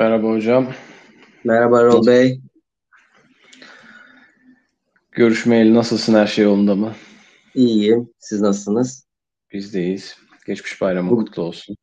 Merhaba 0.00 0.28
hocam. 0.30 0.66
Merhaba 1.44 1.80
Erol 1.80 2.06
Bey. 2.06 2.40
Görüşmeyeli 5.12 5.74
nasılsın? 5.74 6.14
Her 6.14 6.26
şey 6.26 6.44
yolunda 6.44 6.74
mı? 6.74 6.92
İyiyim. 7.54 8.10
Siz 8.18 8.40
nasılsınız? 8.40 9.06
Biz 9.52 9.74
deyiz. 9.74 10.16
Geçmiş 10.46 10.80
bayramı 10.80 11.10
Bu- 11.10 11.16
kutlu 11.16 11.42
olsun. 11.42 11.76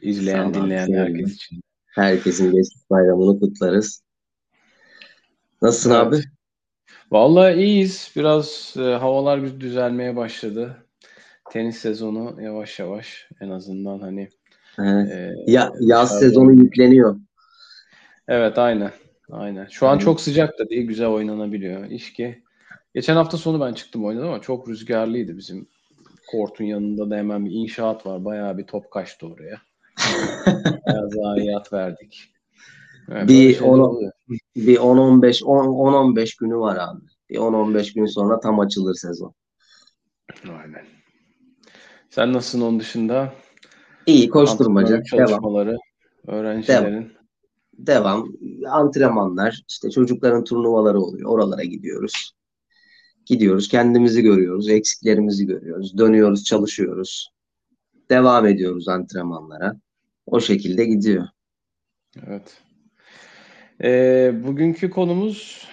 İzleyen, 0.00 0.42
Sağ 0.42 0.48
ol, 0.48 0.54
dinleyen 0.64 0.86
senin 0.86 0.96
de. 0.96 1.00
herkes 1.00 1.34
için. 1.34 1.60
Herkesin 1.86 2.44
geçmiş 2.44 2.90
bayramını 2.90 3.40
kutlarız. 3.40 4.02
Nasılsın 5.62 5.90
Evet. 5.90 6.02
abi? 6.02 6.16
Vallahi 7.10 7.54
iyiyiz. 7.54 8.12
Biraz 8.16 8.74
e, 8.78 8.80
havalar 8.82 9.42
bir 9.42 9.60
düzelmeye 9.60 10.16
başladı. 10.16 10.86
Tenis 11.50 11.76
sezonu 11.78 12.42
yavaş 12.42 12.78
yavaş 12.78 13.28
en 13.40 13.48
azından 13.50 13.98
hani 14.00 14.28
He. 14.76 14.82
e, 14.82 15.34
Ya, 15.46 15.72
yaz 15.80 16.08
dışarıda- 16.10 16.20
sezonu 16.20 16.52
yükleniyor. 16.52 17.16
Evet 18.32 18.58
aynen. 18.58 18.90
Aynen. 19.30 19.66
Şu 19.70 19.86
an 19.88 19.98
çok 19.98 20.20
sıcak 20.20 20.58
da 20.58 20.68
değil. 20.68 20.86
Güzel 20.86 21.06
oynanabiliyor. 21.08 21.90
İş 21.90 22.12
ki 22.12 22.42
geçen 22.94 23.16
hafta 23.16 23.36
sonu 23.36 23.60
ben 23.60 23.72
çıktım 23.72 24.04
oynadım 24.04 24.28
ama 24.28 24.40
çok 24.40 24.68
rüzgarlıydı 24.68 25.36
bizim 25.36 25.68
kortun 26.30 26.64
yanında 26.64 27.10
da 27.10 27.16
hemen 27.16 27.46
bir 27.46 27.50
inşaat 27.50 28.06
var. 28.06 28.24
Bayağı 28.24 28.58
bir 28.58 28.66
top 28.66 28.90
kaçtı 28.90 29.26
oraya. 29.26 29.58
Bayağı 30.86 31.10
zayiat 31.10 31.72
verdik. 31.72 32.32
Yani 33.10 33.28
Bir 33.28 33.34
böyle 33.44 33.54
şeyler 33.54 33.68
onu- 33.68 33.86
oluyor. 33.86 34.12
Bir 34.56 34.76
10-15 34.76 35.42
10-15 35.42 36.36
günü 36.40 36.56
var 36.56 36.76
abi. 36.76 37.00
Bir 37.30 37.36
10-15 37.36 37.94
gün 37.94 38.06
sonra 38.06 38.40
tam 38.40 38.60
açılır 38.60 38.94
sezon. 38.94 39.34
Aynen. 40.44 40.84
Sen 42.10 42.32
nasılsın 42.32 42.60
onun 42.60 42.80
dışında? 42.80 43.32
İyi 44.06 44.28
koşturmaca. 44.28 44.88
Devam. 44.88 45.02
çalışmaları, 45.04 45.76
öğrencilerin. 46.26 46.84
Devam. 46.92 47.21
Antrenmanlar. 48.70 49.62
işte 49.68 49.90
çocukların 49.90 50.44
turnuvaları 50.44 51.00
oluyor. 51.00 51.30
Oralara 51.30 51.62
gidiyoruz. 51.64 52.32
Gidiyoruz. 53.26 53.68
Kendimizi 53.68 54.22
görüyoruz. 54.22 54.68
Eksiklerimizi 54.68 55.46
görüyoruz. 55.46 55.98
Dönüyoruz, 55.98 56.44
çalışıyoruz. 56.44 57.30
Devam 58.10 58.46
ediyoruz 58.46 58.88
antrenmanlara. 58.88 59.76
O 60.26 60.40
şekilde 60.40 60.84
gidiyor. 60.84 61.26
Evet. 62.26 62.62
Ee, 63.82 64.32
bugünkü 64.46 64.90
konumuz 64.90 65.68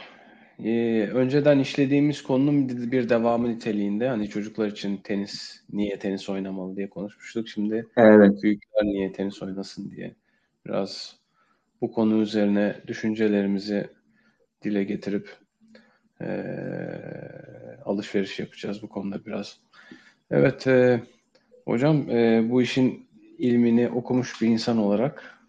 e, 0.63 1.01
önceden 1.13 1.59
işlediğimiz 1.59 2.23
konunun 2.23 2.69
bir 2.69 2.91
bir 2.91 3.09
devamı 3.09 3.49
niteliğinde. 3.49 4.07
Hani 4.07 4.29
çocuklar 4.29 4.67
için 4.67 4.97
tenis, 4.97 5.61
niye 5.73 5.99
tenis 5.99 6.29
oynamalı 6.29 6.75
diye 6.75 6.89
konuşmuştuk. 6.89 7.47
Şimdi 7.47 7.87
Evet. 7.97 8.43
büyükler 8.43 8.83
niye 8.83 9.11
tenis 9.11 9.43
oynasın 9.43 9.91
diye 9.91 10.15
biraz 10.65 11.18
bu 11.81 11.91
konu 11.91 12.21
üzerine 12.21 12.81
düşüncelerimizi 12.87 13.89
dile 14.63 14.83
getirip 14.83 15.37
eee, 16.21 17.79
alışveriş 17.85 18.39
yapacağız 18.39 18.81
bu 18.81 18.89
konuda 18.89 19.25
biraz. 19.25 19.57
Evet 20.31 20.67
eee, 20.67 21.03
hocam 21.65 22.09
eee, 22.09 22.45
bu 22.49 22.61
işin 22.61 23.07
ilmini 23.37 23.89
okumuş 23.89 24.41
bir 24.41 24.47
insan 24.47 24.77
olarak 24.77 25.39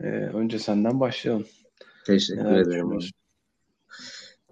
eee, 0.00 0.08
önce 0.34 0.58
senden 0.58 1.00
başlayalım. 1.00 1.46
Teşekkür 2.06 2.44
Neler 2.44 2.60
ederim. 2.60 2.98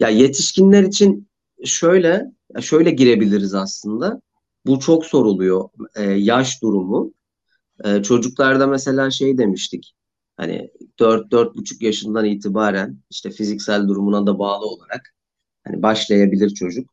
Ya 0.01 0.09
yetişkinler 0.09 0.83
için 0.83 1.29
şöyle 1.65 2.33
şöyle 2.61 2.91
girebiliriz 2.91 3.55
aslında. 3.55 4.21
Bu 4.67 4.81
çok 4.81 5.07
soruluyor. 5.07 5.69
Ee, 5.97 6.03
yaş 6.03 6.63
durumu. 6.63 7.13
Ee, 7.85 8.03
çocuklarda 8.03 8.67
mesela 8.67 9.11
şey 9.11 9.39
demiştik. 9.39 9.95
Hani 10.37 10.71
4-4,5 10.99 11.85
yaşından 11.85 12.25
itibaren 12.25 12.99
işte 13.11 13.31
fiziksel 13.31 13.89
durumuna 13.89 14.27
da 14.27 14.39
bağlı 14.39 14.67
olarak 14.67 15.15
hani 15.65 15.83
başlayabilir 15.83 16.51
çocuk. 16.51 16.91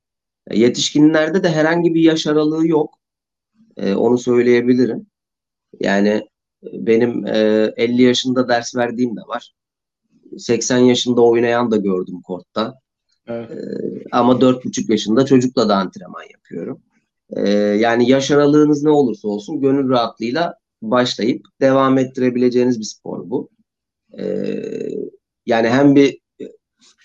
E, 0.47 0.59
Yetişkinlerde 0.59 1.43
de 1.43 1.49
herhangi 1.49 1.93
bir 1.93 2.01
yaş 2.01 2.27
aralığı 2.27 2.67
yok. 2.67 2.99
E, 3.77 3.93
onu 3.93 4.17
söyleyebilirim. 4.17 5.07
Yani 5.79 6.09
e, 6.63 6.69
benim 6.73 7.27
e, 7.27 7.73
50 7.77 8.01
yaşında 8.01 8.49
ders 8.49 8.75
verdiğim 8.75 9.17
de 9.17 9.21
var. 9.21 9.53
80 10.37 10.77
yaşında 10.77 11.21
oynayan 11.21 11.71
da 11.71 11.77
gördüm 11.77 12.21
kortta. 12.21 12.79
Evet. 13.27 13.51
Ama 14.11 14.33
4,5 14.33 14.91
yaşında 14.91 15.25
çocukla 15.25 15.69
da 15.69 15.75
antrenman 15.75 16.23
yapıyorum. 16.31 16.81
Ee, 17.37 17.49
yani 17.51 18.09
yaş 18.09 18.31
aralığınız 18.31 18.83
ne 18.83 18.89
olursa 18.89 19.27
olsun 19.27 19.61
gönül 19.61 19.89
rahatlığıyla 19.89 20.53
başlayıp 20.81 21.45
devam 21.61 21.97
ettirebileceğiniz 21.97 22.79
bir 22.79 22.85
spor 22.85 23.29
bu. 23.29 23.49
Ee, 24.19 24.63
yani 25.45 25.69
hem 25.69 25.95
bir 25.95 26.21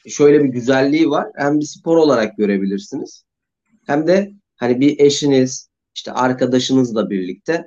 şöyle 0.09 0.45
bir 0.45 0.49
güzelliği 0.49 1.11
var 1.11 1.29
hem 1.37 1.61
bir 1.61 1.65
spor 1.65 1.97
olarak 1.97 2.37
görebilirsiniz. 2.37 3.25
Hem 3.87 4.07
de 4.07 4.33
hani 4.57 4.81
bir 4.81 5.01
eşiniz 5.01 5.69
işte 5.95 6.13
arkadaşınızla 6.13 7.11
birlikte 7.11 7.67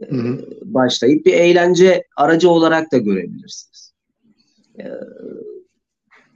e, 0.00 0.06
Hı 0.10 0.16
hı. 0.16 0.48
başlayıp 0.62 1.26
bir 1.26 1.34
eğlence 1.34 2.04
aracı 2.16 2.50
olarak 2.50 2.92
da 2.92 2.98
görebilirsiniz. 2.98 3.92
Ee, 4.78 4.90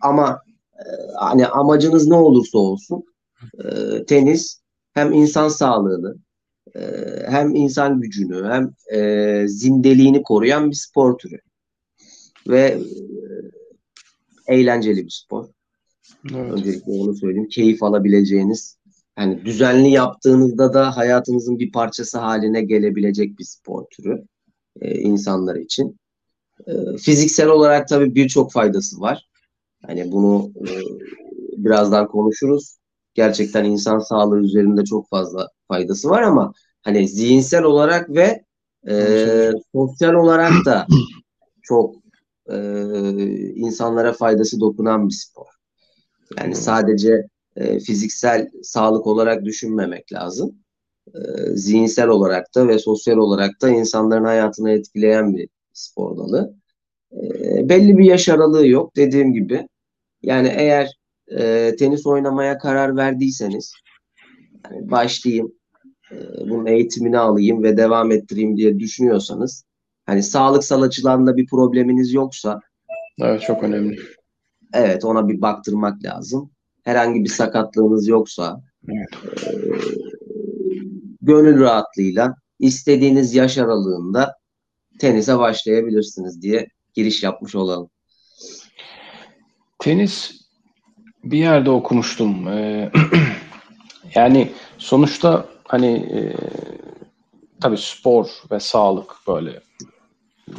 ama 0.00 0.42
e, 0.74 0.84
hani 1.16 1.46
amacınız 1.46 2.06
ne 2.06 2.14
olursa 2.14 2.58
olsun 2.58 3.04
e, 3.64 4.04
tenis 4.04 4.60
hem 4.92 5.12
insan 5.12 5.48
sağlığını 5.48 6.16
e, 6.76 6.80
hem 7.26 7.54
insan 7.54 8.00
gücünü 8.00 8.44
hem 8.44 8.74
e, 8.92 9.48
zindeliğini 9.48 10.22
koruyan 10.22 10.70
bir 10.70 10.76
spor 10.76 11.18
türü 11.18 11.38
ve 12.48 12.78
e, 14.48 14.54
eğlenceli 14.54 15.04
bir 15.04 15.10
spor. 15.10 15.48
Evet. 16.34 16.52
Öncelikle 16.52 16.92
onu 16.92 17.16
söyleyeyim. 17.16 17.48
Keyif 17.48 17.82
alabileceğiniz 17.82 18.78
yani 19.18 19.44
düzenli 19.44 19.90
yaptığınızda 19.90 20.74
da 20.74 20.96
hayatınızın 20.96 21.58
bir 21.58 21.72
parçası 21.72 22.18
haline 22.18 22.62
gelebilecek 22.62 23.38
bir 23.38 23.44
spor 23.44 23.84
türü 23.90 24.24
e, 24.80 24.98
insanlar 24.98 25.56
için. 25.56 25.98
E, 26.66 26.72
fiziksel 26.96 27.48
olarak 27.48 27.88
tabii 27.88 28.14
birçok 28.14 28.52
faydası 28.52 29.00
var. 29.00 29.28
Hani 29.86 30.12
bunu 30.12 30.52
e, 30.56 30.72
birazdan 31.64 32.08
konuşuruz. 32.08 32.77
Gerçekten 33.18 33.64
insan 33.64 33.98
sağlığı 33.98 34.40
üzerinde 34.40 34.84
çok 34.84 35.08
fazla 35.08 35.48
faydası 35.68 36.08
var 36.08 36.22
ama 36.22 36.52
hani 36.82 37.08
zihinsel 37.08 37.62
olarak 37.62 38.10
ve 38.10 38.44
e, 38.88 39.50
sosyal 39.74 40.14
olarak 40.14 40.52
da 40.64 40.86
çok 41.62 41.94
e, 42.50 42.56
insanlara 43.54 44.12
faydası 44.12 44.60
dokunan 44.60 45.08
bir 45.08 45.14
spor. 45.14 45.46
Yani 46.38 46.54
sadece 46.54 47.22
e, 47.56 47.80
fiziksel 47.80 48.48
sağlık 48.62 49.06
olarak 49.06 49.44
düşünmemek 49.44 50.12
lazım. 50.12 50.54
E, 51.14 51.18
zihinsel 51.56 52.08
olarak 52.08 52.54
da 52.54 52.68
ve 52.68 52.78
sosyal 52.78 53.16
olarak 53.16 53.62
da 53.62 53.68
insanların 53.68 54.24
hayatını 54.24 54.70
etkileyen 54.70 55.36
bir 55.36 55.48
spor 55.72 56.16
dalı. 56.16 56.54
E, 57.12 57.68
belli 57.68 57.98
bir 57.98 58.04
yaş 58.04 58.28
aralığı 58.28 58.66
yok 58.66 58.96
dediğim 58.96 59.32
gibi. 59.32 59.68
Yani 60.22 60.52
eğer 60.56 60.97
e, 61.30 61.74
tenis 61.78 62.06
oynamaya 62.06 62.58
karar 62.58 62.96
verdiyseniz 62.96 63.72
yani 64.70 64.90
başlayayım, 64.90 65.52
e, 66.12 66.16
bunun 66.48 66.66
eğitimini 66.66 67.18
alayım 67.18 67.62
ve 67.62 67.76
devam 67.76 68.12
ettireyim 68.12 68.56
diye 68.56 68.78
düşünüyorsanız 68.78 69.64
hani 70.06 70.22
sağlıksal 70.22 70.82
açıdan 70.82 71.26
da 71.26 71.36
bir 71.36 71.46
probleminiz 71.46 72.12
yoksa 72.12 72.60
Evet 73.20 73.42
çok 73.42 73.62
önemli. 73.64 73.98
evet 74.74 75.04
ona 75.04 75.28
bir 75.28 75.40
baktırmak 75.40 76.04
lazım. 76.04 76.50
Herhangi 76.84 77.24
bir 77.24 77.28
sakatlığınız 77.28 78.08
yoksa 78.08 78.62
Evet. 78.88 79.08
e, 79.46 79.50
gönül 81.22 81.60
rahatlığıyla 81.60 82.34
istediğiniz 82.58 83.34
yaş 83.34 83.58
aralığında 83.58 84.34
tenise 84.98 85.38
başlayabilirsiniz 85.38 86.42
diye 86.42 86.68
giriş 86.94 87.22
yapmış 87.22 87.54
olalım. 87.54 87.90
Tenis 89.78 90.47
bir 91.30 91.38
yerde 91.38 91.70
okumuştum. 91.70 92.48
Ee, 92.48 92.90
yani 94.14 94.52
sonuçta 94.78 95.44
hani 95.64 95.96
e, 95.96 96.20
tabii 97.60 97.78
spor 97.78 98.26
ve 98.50 98.60
sağlık 98.60 99.14
böyle 99.28 99.60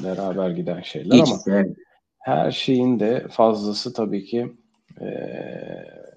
beraber 0.04 0.50
giden 0.50 0.82
şeyler 0.82 1.16
ama 1.16 1.24
İkisi, 1.24 1.52
evet. 1.52 1.78
her 2.20 2.52
şeyin 2.52 3.00
de 3.00 3.28
fazlası 3.32 3.94
tabii 3.94 4.26
ki 4.26 4.54
e, 5.02 5.08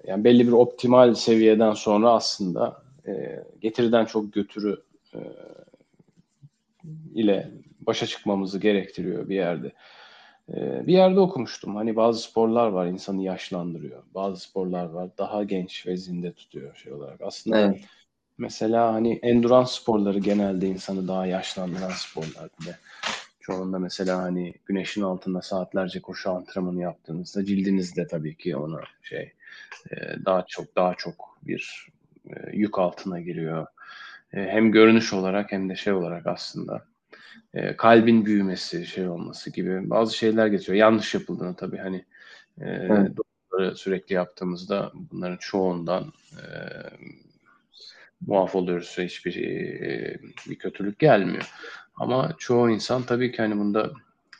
yani 0.07 0.23
belli 0.23 0.47
bir 0.47 0.51
optimal 0.51 1.13
seviyeden 1.13 1.73
sonra 1.73 2.11
aslında 2.11 2.83
e, 3.07 3.43
getiriden 3.61 4.05
çok 4.05 4.33
götürü 4.33 4.81
e, 5.13 5.19
ile 7.13 7.51
başa 7.79 8.07
çıkmamızı 8.07 8.59
gerektiriyor 8.59 9.29
bir 9.29 9.35
yerde. 9.35 9.71
E, 10.49 10.87
bir 10.87 10.93
yerde 10.93 11.19
okumuştum. 11.19 11.75
Hani 11.75 11.95
bazı 11.95 12.21
sporlar 12.21 12.67
var 12.67 12.85
insanı 12.85 13.23
yaşlandırıyor. 13.23 14.03
Bazı 14.13 14.41
sporlar 14.41 14.85
var 14.85 15.09
daha 15.17 15.43
genç 15.43 15.87
ve 15.87 15.97
zinde 15.97 16.33
tutuyor 16.33 16.75
şey 16.75 16.93
olarak. 16.93 17.21
Aslında 17.21 17.59
Evet. 17.59 17.81
mesela 18.37 18.93
hani 18.93 19.19
endurance 19.23 19.71
sporları 19.71 20.19
genelde 20.19 20.67
insanı 20.67 21.07
daha 21.07 21.25
yaşlandıran 21.25 21.89
sporlar 21.89 22.49
bile. 22.61 22.77
Çoğunda 23.39 23.79
mesela 23.79 24.17
hani 24.17 24.53
güneşin 24.65 25.01
altında 25.01 25.41
saatlerce 25.41 26.01
koşu 26.01 26.31
antrenmanı 26.31 26.81
yaptığınızda 26.81 27.45
cildiniz 27.45 27.95
de 27.95 28.07
tabii 28.07 28.37
ki 28.37 28.57
ona 28.57 28.81
şey 29.01 29.33
e, 29.91 29.95
daha 30.25 30.45
çok 30.47 30.75
daha 30.75 30.95
çok 30.95 31.37
bir 31.43 31.87
e, 32.27 32.33
yük 32.57 32.79
altına 32.79 33.19
giriyor. 33.21 33.67
E, 34.33 34.37
hem 34.41 34.71
görünüş 34.71 35.13
olarak 35.13 35.51
hem 35.51 35.69
de 35.69 35.75
şey 35.75 35.93
olarak 35.93 36.27
aslında 36.27 36.85
kalbin 37.77 38.25
büyümesi 38.25 38.85
şey 38.85 39.07
olması 39.07 39.49
gibi 39.49 39.89
bazı 39.89 40.17
şeyler 40.17 40.47
getiriyor. 40.47 40.77
Yanlış 40.77 41.13
yapıldığını 41.13 41.55
tabii 41.55 41.77
hani 41.77 42.05
evet. 42.61 43.11
sürekli 43.75 44.15
yaptığımızda 44.15 44.91
bunların 45.11 45.37
çoğundan 45.37 46.13
muaf 48.27 48.55
oluyoruz 48.55 48.95
hiçbir 48.97 49.35
bir 50.49 50.55
kötülük 50.55 50.99
gelmiyor. 50.99 51.51
Ama 51.95 52.35
çoğu 52.37 52.69
insan 52.69 53.03
tabii 53.03 53.31
ki 53.31 53.37
hani 53.37 53.59
bunda 53.59 53.91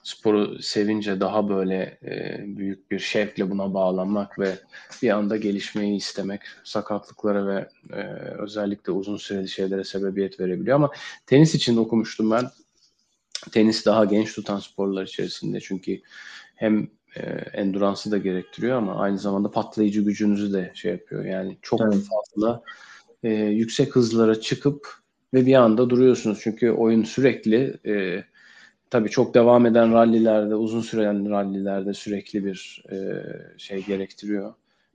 sporu 0.03 0.61
sevince 0.61 1.19
daha 1.19 1.49
böyle 1.49 1.97
e, 2.05 2.43
büyük 2.47 2.91
bir 2.91 2.99
şevkle 2.99 3.49
buna 3.49 3.73
bağlanmak 3.73 4.39
ve 4.39 4.55
bir 5.01 5.09
anda 5.09 5.37
gelişmeyi 5.37 5.97
istemek 5.97 6.41
sakatlıklara 6.63 7.47
ve 7.47 7.69
e, 7.93 8.01
özellikle 8.37 8.91
uzun 8.91 9.17
süreli 9.17 9.49
şeylere 9.49 9.83
sebebiyet 9.83 10.39
verebiliyor. 10.39 10.75
Ama 10.75 10.91
tenis 11.25 11.55
için 11.55 11.77
okumuştum 11.77 12.31
ben. 12.31 12.45
Tenis 13.51 13.85
daha 13.85 14.05
genç 14.05 14.35
tutan 14.35 14.59
sporlar 14.59 15.03
içerisinde 15.03 15.59
çünkü 15.59 16.01
hem 16.55 16.87
e, 17.15 17.21
enduransı 17.53 18.11
da 18.11 18.17
gerektiriyor 18.17 18.77
ama 18.77 18.95
aynı 18.95 19.19
zamanda 19.19 19.51
patlayıcı 19.51 20.01
gücünüzü 20.01 20.53
de 20.53 20.71
şey 20.75 20.91
yapıyor. 20.91 21.25
Yani 21.25 21.57
çok 21.61 21.81
evet. 21.81 21.95
fazla 21.95 22.61
e, 23.23 23.29
yüksek 23.33 23.95
hızlara 23.95 24.41
çıkıp 24.41 24.87
ve 25.33 25.45
bir 25.45 25.53
anda 25.55 25.89
duruyorsunuz. 25.89 26.39
Çünkü 26.41 26.71
oyun 26.71 27.03
sürekli 27.03 27.77
e, 27.85 28.23
tabii 28.89 29.09
çok 29.09 29.33
devam 29.33 29.65
eden 29.65 29.93
rallilerde, 29.93 30.55
uzun 30.55 30.81
süren 30.81 31.29
rallilerde 31.29 31.93
sürekli 31.93 32.45
bir 32.45 32.83
e, 32.91 33.23
şey 33.57 33.85
gerektiriyor. 33.85 34.53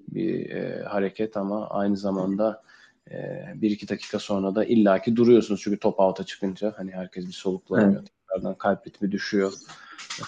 Bir 0.08 0.50
e, 0.50 0.82
hareket 0.82 1.36
ama 1.36 1.68
aynı 1.70 1.96
zamanda 1.96 2.62
e, 3.10 3.44
bir 3.54 3.70
iki 3.70 3.88
dakika 3.88 4.18
sonra 4.18 4.54
da 4.54 4.64
illaki 4.64 5.16
duruyorsunuz. 5.16 5.60
Çünkü 5.64 5.78
top 5.78 6.00
out'a 6.00 6.24
çıkınca 6.24 6.74
hani 6.76 6.92
herkes 6.92 7.26
bir 7.26 7.32
soluklanıyor. 7.32 8.00
Evet. 8.00 8.17
Tekrardan 8.28 8.58
kalp 8.58 8.86
ritmi 8.86 9.12
düşüyor. 9.12 9.52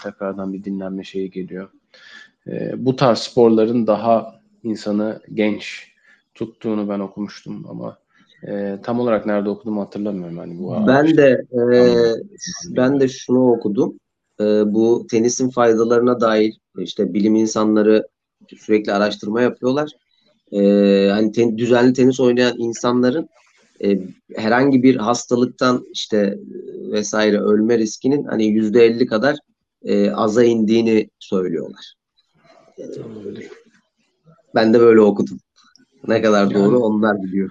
Tekrardan 0.02 0.52
bir 0.52 0.64
dinlenme 0.64 1.04
şeyi 1.04 1.30
geliyor. 1.30 1.70
E, 2.46 2.72
bu 2.86 2.96
tarz 2.96 3.18
sporların 3.18 3.86
daha 3.86 4.40
insanı 4.62 5.20
genç 5.34 5.92
tuttuğunu 6.34 6.88
ben 6.88 7.00
okumuştum 7.00 7.66
ama 7.68 7.98
e, 8.48 8.78
tam 8.82 9.00
olarak 9.00 9.26
nerede 9.26 9.48
okudum 9.48 9.78
hatırlamıyorum. 9.78 10.38
Hani 10.38 10.58
bu 10.58 10.86
ben 10.86 11.16
de 11.16 11.44
e, 11.52 11.60
ben 12.76 13.00
de 13.00 13.08
şunu 13.08 13.52
okudum. 13.52 13.98
E, 14.40 14.44
bu 14.44 15.06
tenisin 15.10 15.50
faydalarına 15.50 16.20
dair 16.20 16.54
işte 16.78 17.14
bilim 17.14 17.34
insanları 17.34 18.08
sürekli 18.56 18.92
araştırma 18.92 19.42
yapıyorlar. 19.42 19.90
E, 20.52 20.60
hani 21.10 21.32
ten, 21.32 21.58
düzenli 21.58 21.92
tenis 21.92 22.20
oynayan 22.20 22.58
insanların 22.58 23.28
e, 23.84 23.98
herhangi 24.36 24.82
bir 24.82 24.96
hastalıktan 24.96 25.86
işte 25.92 26.38
vesaire 26.92 27.40
ölme 27.40 27.78
riskinin 27.78 28.24
hani 28.24 28.46
yüzde 28.46 28.84
elli 28.84 29.06
kadar 29.06 29.36
e, 29.82 30.10
aza 30.10 30.44
indiğini 30.44 31.10
söylüyorlar. 31.18 31.94
E, 32.78 32.84
ben 34.54 34.74
de 34.74 34.80
böyle 34.80 35.00
okudum. 35.00 35.38
Ne 36.08 36.22
kadar 36.22 36.42
yani, 36.42 36.54
doğru 36.54 36.78
onlar 36.80 37.22
biliyor. 37.22 37.50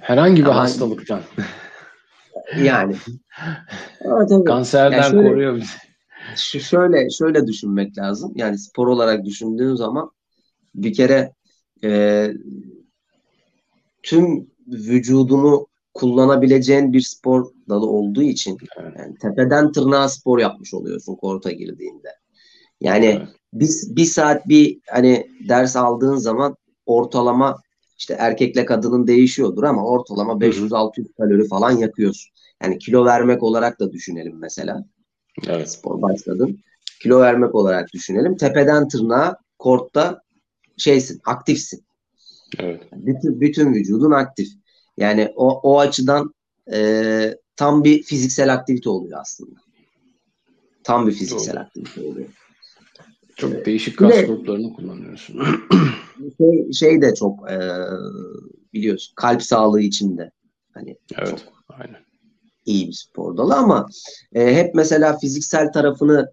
Herhangi 0.00 0.42
bir 0.42 0.48
Ama, 0.48 0.60
hastalıktan. 0.60 1.20
Yani. 2.62 2.96
Kanserden 4.46 4.96
yani 4.96 5.10
şöyle, 5.10 5.28
koruyor 5.28 5.56
bizi. 5.56 5.76
Şu 6.36 6.60
şöyle 6.60 7.10
şöyle 7.10 7.46
düşünmek 7.46 7.98
lazım. 7.98 8.32
Yani 8.36 8.58
spor 8.58 8.86
olarak 8.86 9.24
düşündüğün 9.24 9.74
zaman 9.74 10.10
bir 10.74 10.94
kere 10.94 11.32
e, 11.84 12.30
tüm 14.02 14.50
vücudunu 14.66 15.66
kullanabileceğin 15.94 16.92
bir 16.92 17.00
spor 17.00 17.46
dalı 17.68 17.86
olduğu 17.86 18.22
için 18.22 18.58
yani 18.98 19.14
tepeden 19.18 19.72
tırnağa 19.72 20.08
spor 20.08 20.38
yapmış 20.38 20.74
oluyorsun 20.74 21.14
korta 21.14 21.52
girdiğinde. 21.52 22.08
Yani 22.80 23.06
evet. 23.06 23.28
bir, 23.52 23.68
bir 23.96 24.04
saat 24.04 24.48
bir 24.48 24.78
hani 24.90 25.26
ders 25.48 25.76
aldığın 25.76 26.16
zaman 26.16 26.56
ortalama 26.86 27.56
işte 27.98 28.16
erkekle 28.18 28.64
kadının 28.64 29.06
değişiyordur 29.06 29.62
ama 29.62 29.84
ortalama 29.84 30.32
500-600 30.32 31.14
kalori 31.18 31.48
falan 31.48 31.70
yakıyorsun. 31.70 32.30
Yani 32.62 32.78
kilo 32.78 33.04
vermek 33.04 33.42
olarak 33.42 33.80
da 33.80 33.92
düşünelim 33.92 34.38
mesela. 34.38 34.84
Evet. 35.48 35.70
Spor 35.70 36.02
başladın. 36.02 36.58
Kilo 37.02 37.20
vermek 37.20 37.54
olarak 37.54 37.92
düşünelim. 37.92 38.36
Tepeden 38.36 38.88
tırnağa 38.88 39.36
kortta 39.58 40.22
şeysin, 40.76 41.20
aktifsin. 41.26 41.84
Evet. 42.58 42.82
Bütün, 42.92 43.40
bütün 43.40 43.74
vücudun 43.74 44.10
aktif. 44.10 44.48
Yani 44.96 45.32
o, 45.36 45.60
o 45.60 45.78
açıdan 45.78 46.34
e, 46.72 47.38
tam 47.56 47.84
bir 47.84 48.02
fiziksel 48.02 48.52
aktivite 48.52 48.90
oluyor 48.90 49.20
aslında. 49.20 49.60
Tam 50.84 51.06
bir 51.06 51.12
fiziksel 51.12 51.54
Doğru. 51.54 51.60
aktivite 51.60 52.00
oluyor. 52.00 52.28
Çok 53.36 53.52
ee, 53.52 53.64
değişik 53.64 53.98
kas 53.98 54.26
gruplarını 54.26 54.72
kullanıyorsun. 54.72 55.40
şey, 56.38 56.72
şey 56.72 57.02
de 57.02 57.14
çok 57.14 57.50
e, 57.50 57.58
biliyorsun 58.74 59.12
kalp 59.16 59.42
sağlığı 59.42 59.80
için 59.80 60.18
de 60.18 60.30
hani 60.74 60.96
evet, 61.18 61.28
çok 61.28 61.64
aynen. 61.68 62.00
iyi 62.64 62.88
bir 62.88 62.92
spor 62.92 63.36
dalı 63.36 63.54
ama 63.54 63.86
e, 64.34 64.54
hep 64.54 64.74
mesela 64.74 65.18
fiziksel 65.18 65.72
tarafını 65.72 66.32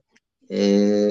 e, 0.52 1.10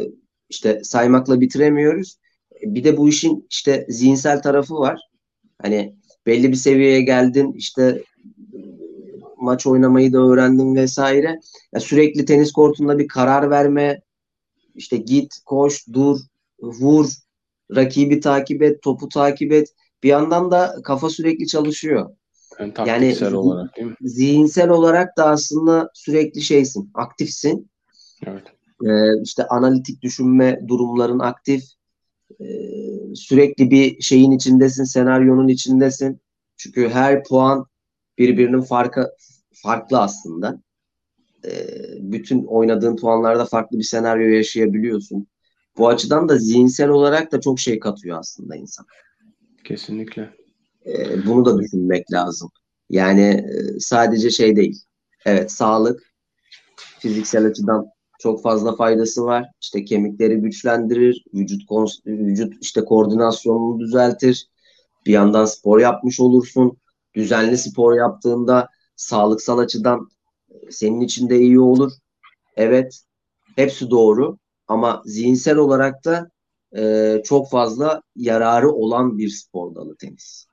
işte 0.49 0.81
saymakla 0.85 1.41
bitiremiyoruz. 1.41 2.17
Bir 2.63 2.85
de 2.85 2.97
bu 2.97 3.09
işin 3.09 3.47
işte 3.51 3.87
zihinsel 3.89 4.43
tarafı 4.43 4.75
var. 4.75 5.01
Hani 5.63 5.95
belli 6.27 6.49
bir 6.49 6.57
seviyeye 6.57 7.01
geldin 7.01 7.53
işte 7.53 8.03
maç 9.43 9.67
oynamayı 9.67 10.13
da 10.13 10.19
öğrendin 10.19 10.75
vesaire. 10.75 11.41
Ya 11.75 11.81
sürekli 11.81 12.25
tenis 12.25 12.53
kortunda 12.53 12.99
bir 12.99 13.09
karar 13.09 13.51
verme, 13.51 14.01
işte 14.75 14.97
git, 14.97 15.35
koş, 15.47 15.87
dur, 15.93 16.19
vur, 16.61 17.07
rakibi 17.77 18.21
takip 18.21 18.63
et, 18.63 18.83
topu 18.83 19.09
takip 19.09 19.53
et. 19.53 19.69
Bir 20.03 20.09
yandan 20.09 20.51
da 20.51 20.77
kafa 20.85 21.11
sürekli 21.11 21.47
çalışıyor. 21.47 22.11
Yani, 22.59 22.73
yani 22.87 23.37
olarak 23.37 23.77
değil 23.77 23.89
mi? 23.89 23.97
Zihinsel 24.01 24.69
olarak 24.69 25.17
da 25.17 25.27
aslında 25.27 25.91
sürekli 25.95 26.43
şeysin, 26.43 26.91
aktifsin. 26.95 27.71
Evet. 28.27 28.43
Ee, 28.85 29.23
işte 29.23 29.47
analitik 29.47 30.03
düşünme 30.03 30.61
durumların 30.69 31.19
aktif. 31.19 31.65
Sürekli 33.15 33.71
bir 33.71 34.01
şeyin 34.01 34.31
içindesin, 34.31 34.85
senaryonun 34.85 35.49
içindesin. 35.49 36.21
Çünkü 36.57 36.89
her 36.89 37.25
puan 37.25 37.67
birbirinin 38.19 38.61
farkı 38.61 39.11
farklı 39.63 40.01
aslında. 40.01 40.63
Ee, 41.45 41.67
bütün 41.99 42.45
oynadığın 42.45 42.97
puanlarda 42.97 43.45
farklı 43.45 43.79
bir 43.79 43.85
senaryo 43.85 44.29
yaşayabiliyorsun. 44.29 45.27
Bu 45.79 45.89
açıdan 45.89 46.29
da 46.29 46.39
zihinsel 46.39 46.89
olarak 46.89 47.33
da 47.33 47.41
çok 47.41 47.61
şey 47.61 47.79
katıyor 47.79 48.19
aslında 48.19 48.57
insan. 48.57 48.87
Kesinlikle. 49.65 50.31
Ee, 50.87 51.27
bunu 51.27 51.45
da 51.45 51.59
düşünmek 51.59 52.13
lazım. 52.13 52.51
Yani 52.91 53.23
e, 53.23 53.81
sadece 53.81 54.31
şey 54.31 54.57
değil. 54.57 54.83
Evet 55.27 55.53
sağlık 55.53 56.03
fiziksel 56.99 57.47
açıdan 57.47 57.87
çok 58.23 58.43
fazla 58.43 58.77
faydası 58.77 59.25
var. 59.25 59.47
İşte 59.61 59.85
kemikleri 59.85 60.37
güçlendirir, 60.37 61.25
vücut 61.35 61.63
vücut 62.07 62.55
işte 62.61 62.85
koordinasyonunu 62.85 63.81
düzeltir. 63.81 64.49
Bir 65.07 65.13
yandan 65.13 65.45
spor 65.45 65.81
yapmış 65.81 66.21
olursun. 66.21 66.77
Düzenli 67.15 67.59
spor 67.59 67.97
yaptığında 67.97 68.69
sağlıksal 68.97 69.59
açıdan 69.59 70.09
senin 70.71 71.01
için 71.01 71.31
de 71.31 71.39
iyi 71.39 71.61
olur. 71.61 71.93
Evet, 72.57 73.03
hepsi 73.57 73.91
doğru. 73.91 74.39
Ama 74.69 75.03
zihinsel 75.05 75.57
olarak 75.57 76.05
da 76.05 76.31
e, 76.77 77.17
çok 77.25 77.51
fazla 77.51 78.03
yararı 78.17 78.71
olan 78.73 79.19
bir 79.19 79.29
spor 79.29 79.75
dalı 79.75 79.97
tenis. 79.97 80.47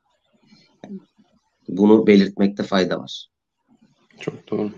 Bunu 1.68 2.08
belirtmekte 2.08 2.64
fayda 2.64 3.00
var. 3.00 3.30
Çok 4.20 4.52
doğru. 4.52 4.72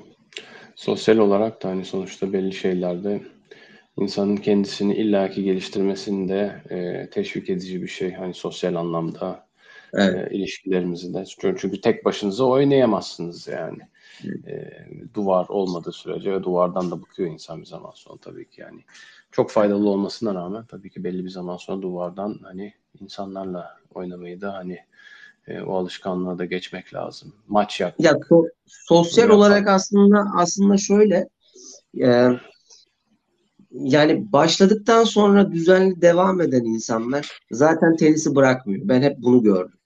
Sosyal 0.76 1.18
olarak 1.18 1.64
da 1.64 1.70
hani 1.70 1.86
sonuçta 1.86 2.34
belli 2.34 2.54
şeylerde 2.54 3.22
insanın 3.98 4.38
kendisini 4.38 4.96
illaki 4.96 5.44
geliştirmesinde 5.44 6.62
e, 6.70 7.10
teşvik 7.10 7.50
edici 7.50 7.82
bir 7.82 7.88
şey. 7.88 8.14
Hani 8.14 8.34
sosyal 8.34 8.76
anlamda 8.76 9.48
evet. 9.94 10.32
e, 10.32 10.36
ilişkilerimizi 10.36 11.14
de. 11.14 11.26
Çünkü 11.58 11.82
tek 11.82 12.06
başınıza 12.06 12.44
oynayamazsınız 12.44 13.48
yani. 13.48 13.80
E, 14.48 14.72
duvar 15.14 15.46
olmadığı 15.50 15.92
sürece 15.92 16.34
ve 16.34 16.44
duvardan 16.44 16.92
da 16.92 17.02
bıkıyor 17.02 17.32
insan 17.32 17.62
bir 17.62 17.66
zaman 17.66 17.92
sonra 17.96 18.18
tabii 18.22 18.50
ki 18.50 18.62
yani. 18.62 18.82
Çok 19.32 19.52
faydalı 19.52 19.90
olmasına 19.90 20.36
rağmen 20.36 20.66
tabii 20.66 20.90
ki 20.90 21.04
belli 21.04 21.26
bir 21.26 21.30
zaman 21.30 21.58
sonra 21.58 21.82
duvardan 21.82 22.40
hani 22.44 22.74
insanlarla 23.02 23.78
oynamayı 23.94 24.42
da 24.42 24.54
hani 24.54 24.80
e, 25.48 25.62
o 25.62 25.76
alışkanlığa 25.76 26.38
da 26.40 26.46
geçmek 26.46 26.94
lazım. 26.94 27.34
Maç 27.48 27.80
yapmak. 27.80 28.06
Ya 28.06 28.12
so- 28.12 28.50
sosyal 28.68 29.30
olarak 29.30 29.68
aslında 29.68 30.24
aslında 30.36 30.78
şöyle 30.78 31.30
e, 32.02 32.28
yani 33.72 34.32
başladıktan 34.34 35.04
sonra 35.04 35.52
düzenli 35.52 36.02
devam 36.02 36.42
eden 36.42 36.64
insanlar 36.66 37.40
zaten 37.52 37.96
tenisi 37.96 38.36
bırakmıyor. 38.36 38.88
Ben 38.88 39.02
hep 39.02 39.18
bunu 39.18 39.44
gördüm. 39.44 39.78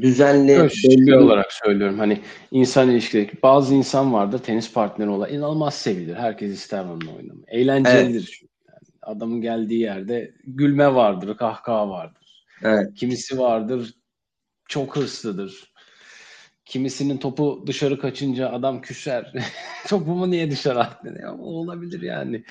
Düzenli 0.00 0.58
belli 0.58 0.70
şey 0.70 0.96
bir- 0.96 1.12
olarak 1.12 1.52
söylüyorum 1.52 1.98
hani 1.98 2.20
insan 2.50 2.90
ilişkileri 2.90 3.30
bazı 3.42 3.74
insan 3.74 4.12
vardır 4.12 4.38
tenis 4.38 4.72
partneri 4.72 5.08
olan 5.08 5.32
inanılmaz 5.32 5.74
sevilir. 5.74 6.14
Herkes 6.14 6.52
ister 6.54 6.84
onunla 6.84 7.10
oynamayı. 7.16 7.44
Eğlencelidir 7.48 8.22
çünkü. 8.40 8.52
Yani 8.68 8.78
adamın 9.02 9.40
geldiği 9.40 9.80
yerde 9.80 10.34
gülme 10.44 10.94
vardır, 10.94 11.36
kahkaha 11.36 11.88
vardır. 11.88 12.44
Evet. 12.62 12.94
Kimisi 12.94 13.38
vardır 13.38 13.94
çok 14.68 14.96
hırslıdır. 14.96 15.72
Kimisinin 16.64 17.18
topu 17.18 17.64
dışarı 17.66 17.98
kaçınca 17.98 18.50
adam 18.50 18.80
küser. 18.80 19.32
Topumu 19.88 20.30
niye 20.30 20.50
dışarı 20.50 20.80
attın? 20.80 21.18
Ya, 21.20 21.34
olabilir 21.38 22.02
yani. 22.02 22.44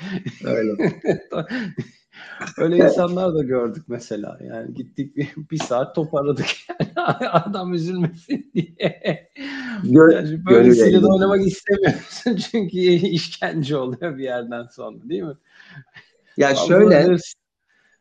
Öyle. 0.43 1.01
Öyle 2.57 2.77
insanlar 2.77 3.35
da 3.35 3.43
gördük 3.43 3.83
mesela. 3.87 4.39
Yani 4.43 4.73
gittik 4.73 5.15
bir, 5.15 5.29
bir 5.51 5.57
saat 5.57 5.95
top 5.95 6.15
aradık. 6.15 6.45
Yani 6.79 7.29
adam 7.31 7.73
üzülmesin 7.73 8.51
diye. 8.53 9.29
Gö- 9.83 10.15
Yani 10.15 10.45
böylesiyle 10.45 11.01
de 11.01 11.05
oynamak 11.05 11.47
istemiyorsun. 11.47 12.35
Çünkü 12.35 12.77
işkence 12.77 13.77
oluyor 13.77 14.17
bir 14.17 14.23
yerden 14.23 14.63
sonra 14.63 15.09
değil 15.09 15.23
mi? 15.23 15.35
Ya 16.37 16.47
Fazla 16.47 16.67
şöyle 16.67 17.03
hırs, 17.03 17.33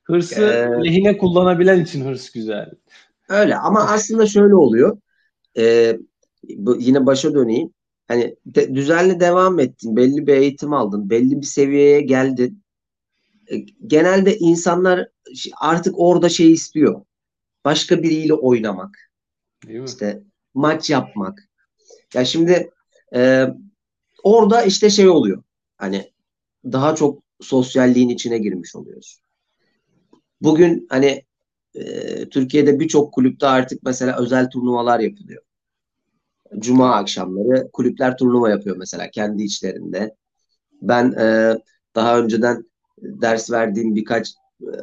hırsı 0.04 0.42
Ee, 0.42 0.84
lehine 0.84 1.18
kullanabilen 1.18 1.80
için 1.80 2.04
hırs 2.04 2.30
güzel. 2.30 2.70
Öyle 3.28 3.56
ama 3.56 3.80
aslında 3.80 4.26
şöyle 4.26 4.54
oluyor. 4.54 4.98
Ee, 5.58 5.98
bu, 6.48 6.76
yine 6.76 7.06
başa 7.06 7.34
döneyim. 7.34 7.70
Hani 8.08 8.36
de- 8.46 8.74
düzenli 8.74 9.20
devam 9.20 9.58
ettin, 9.60 9.96
belli 9.96 10.26
bir 10.26 10.34
eğitim 10.34 10.72
aldın, 10.72 11.10
belli 11.10 11.36
bir 11.40 11.46
seviyeye 11.46 12.00
geldin. 12.00 12.62
E, 13.52 13.56
genelde 13.86 14.38
insanlar 14.38 15.08
artık 15.60 15.94
orada 15.98 16.28
şey 16.28 16.52
istiyor. 16.52 17.04
Başka 17.64 18.02
biriyle 18.02 18.34
oynamak, 18.34 18.98
Değil 19.66 19.80
mi? 19.80 19.84
işte 19.84 20.22
maç 20.54 20.90
yapmak. 20.90 21.48
Ya 22.14 22.24
şimdi 22.24 22.70
e, 23.14 23.46
orada 24.22 24.62
işte 24.62 24.90
şey 24.90 25.08
oluyor. 25.08 25.42
Hani 25.76 26.12
daha 26.64 26.94
çok 26.94 27.22
sosyalliğin 27.40 28.08
içine 28.08 28.38
girmiş 28.38 28.76
oluyoruz. 28.76 29.20
Bugün 30.40 30.86
hani 30.90 31.24
e, 31.74 32.28
Türkiye'de 32.28 32.80
birçok 32.80 33.12
kulüpte 33.14 33.46
artık 33.46 33.82
mesela 33.82 34.18
özel 34.18 34.50
turnuvalar 34.50 35.00
yapılıyor. 35.00 35.42
Cuma 36.58 36.94
akşamları 36.94 37.70
kulüpler 37.72 38.16
turnuva 38.16 38.50
yapıyor 38.50 38.76
mesela 38.76 39.10
kendi 39.10 39.42
içlerinde. 39.42 40.16
Ben 40.82 41.12
e, 41.12 41.58
daha 41.94 42.18
önceden 42.18 42.64
ders 42.98 43.50
verdiğim 43.50 43.94
birkaç 43.94 44.34
e, 44.62 44.74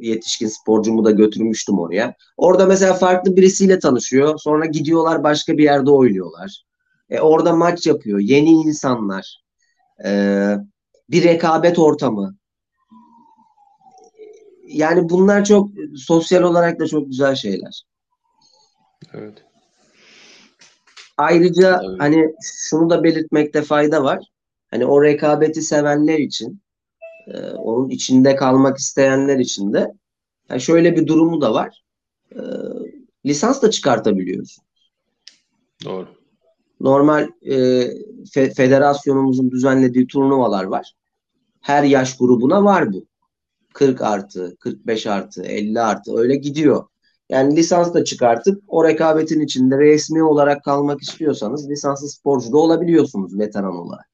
yetişkin 0.00 0.46
sporcumu 0.46 1.04
da 1.04 1.10
götürmüştüm 1.10 1.78
oraya. 1.78 2.14
Orada 2.36 2.66
mesela 2.66 2.94
farklı 2.94 3.36
birisiyle 3.36 3.78
tanışıyor. 3.78 4.38
Sonra 4.38 4.66
gidiyorlar 4.66 5.24
başka 5.24 5.58
bir 5.58 5.64
yerde 5.64 5.90
oynuyorlar. 5.90 6.64
E, 7.10 7.20
orada 7.20 7.56
maç 7.56 7.86
yapıyor. 7.86 8.18
Yeni 8.18 8.50
insanlar. 8.50 9.42
E, 10.04 10.10
bir 11.10 11.24
rekabet 11.24 11.78
ortamı. 11.78 12.37
Yani 14.68 15.08
bunlar 15.08 15.44
çok 15.44 15.70
sosyal 15.96 16.42
olarak 16.42 16.80
da 16.80 16.86
çok 16.86 17.06
güzel 17.06 17.34
şeyler. 17.34 17.82
Evet. 19.14 19.44
Ayrıca 21.16 21.80
Evet. 21.84 22.00
hani 22.00 22.34
şunu 22.42 22.90
da 22.90 23.04
belirtmekte 23.04 23.62
fayda 23.62 24.04
var. 24.04 24.24
Hani 24.70 24.86
o 24.86 25.02
rekabeti 25.02 25.62
sevenler 25.62 26.18
için, 26.18 26.62
e, 27.26 27.40
onun 27.50 27.88
içinde 27.88 28.36
kalmak 28.36 28.78
isteyenler 28.78 29.38
için 29.38 29.72
de 29.72 29.92
yani 30.50 30.60
şöyle 30.60 30.96
bir 30.96 31.06
durumu 31.06 31.40
da 31.40 31.54
var. 31.54 31.82
E, 32.32 32.40
lisans 33.26 33.62
da 33.62 33.70
çıkartabiliyorsun. 33.70 34.64
Doğru. 35.84 36.08
Normal 36.80 37.28
e, 37.42 37.54
fe- 38.24 38.54
federasyonumuzun 38.54 39.50
düzenlediği 39.50 40.06
turnuvalar 40.06 40.64
var. 40.64 40.92
Her 41.60 41.82
yaş 41.82 42.16
grubuna 42.16 42.64
var 42.64 42.92
bu. 42.92 43.06
40 43.72 44.02
artı, 44.02 44.56
45 44.60 45.06
artı, 45.06 45.42
50 45.42 45.80
artı 45.80 46.16
öyle 46.16 46.36
gidiyor. 46.36 46.84
Yani 47.28 47.56
lisans 47.56 47.94
da 47.94 48.04
çıkartıp 48.04 48.62
o 48.68 48.84
rekabetin 48.84 49.40
içinde 49.40 49.78
resmi 49.78 50.22
olarak 50.22 50.64
kalmak 50.64 51.02
istiyorsanız 51.02 51.70
lisanslı 51.70 52.08
sporcu 52.08 52.52
da 52.52 52.58
olabiliyorsunuz 52.58 53.38
veteran 53.38 53.76
olarak. 53.76 54.08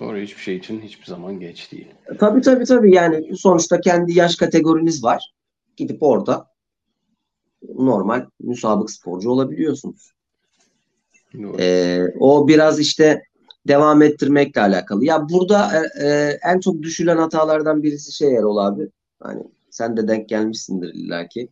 Doğru. 0.00 0.18
Hiçbir 0.18 0.42
şey 0.42 0.56
için 0.56 0.80
hiçbir 0.80 1.06
zaman 1.06 1.40
geç 1.40 1.72
değil. 1.72 1.88
Tabii 2.20 2.40
tabii 2.40 2.64
tabii 2.64 2.94
yani 2.94 3.36
sonuçta 3.36 3.80
kendi 3.80 4.18
yaş 4.18 4.36
kategoriniz 4.36 5.04
var. 5.04 5.32
Gidip 5.76 6.02
orada 6.02 6.46
normal 7.74 8.26
müsabık 8.40 8.90
sporcu 8.90 9.30
olabiliyorsunuz. 9.30 10.12
Doğru. 11.34 11.56
Ee, 11.60 12.06
o 12.20 12.48
biraz 12.48 12.80
işte 12.80 13.22
devam 13.68 14.02
ettirmekle 14.02 14.60
alakalı. 14.60 15.04
Ya 15.04 15.28
burada 15.28 15.72
e, 15.76 16.06
e, 16.06 16.38
en 16.42 16.60
çok 16.60 16.82
düşülen 16.82 17.16
hatalardan 17.16 17.82
birisi 17.82 18.12
şey 18.12 18.36
Erol 18.36 18.56
abi. 18.56 18.88
Hani 19.22 19.42
sen 19.70 19.96
de 19.96 20.08
denk 20.08 20.28
gelmişsindir 20.28 20.94
illaki. 20.94 21.48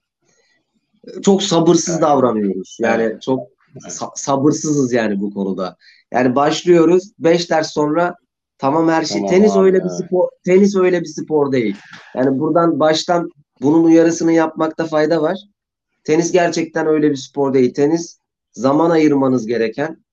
Çok 1.22 1.42
sabırsız 1.42 1.94
Evet. 1.94 2.02
davranıyoruz. 2.02 2.78
Yani 2.80 3.02
Evet. 3.02 3.22
çok 3.22 3.48
sa- 3.88 4.12
sabırsızız 4.14 4.92
yani 4.92 5.20
bu 5.20 5.34
konuda. 5.34 5.76
Yani 6.12 6.34
başlıyoruz 6.34 7.12
5 7.18 7.50
ders 7.50 7.72
sonra 7.72 8.14
tamam 8.58 8.88
her 8.88 9.04
şey. 9.04 9.16
Tamam 9.16 9.30
tenis 9.30 9.52
abi, 9.52 9.64
öyle 9.64 9.76
bir 9.76 9.90
evet. 9.90 10.06
spor 10.06 10.28
tenis 10.44 10.76
öyle 10.76 11.00
bir 11.00 11.06
spor 11.06 11.52
değil. 11.52 11.76
Yani 12.14 12.38
buradan 12.38 12.80
baştan 12.80 13.30
bunun 13.62 13.84
uyarısını 13.84 14.32
yapmakta 14.32 14.84
fayda 14.84 15.22
var. 15.22 15.38
Tenis 16.04 16.32
gerçekten 16.32 16.86
öyle 16.86 17.10
bir 17.10 17.16
spor 17.16 17.54
değil. 17.54 17.74
Tenis 17.74 18.18
zaman 18.52 18.90
ayırmanız 18.90 19.46
gereken, 19.46 20.04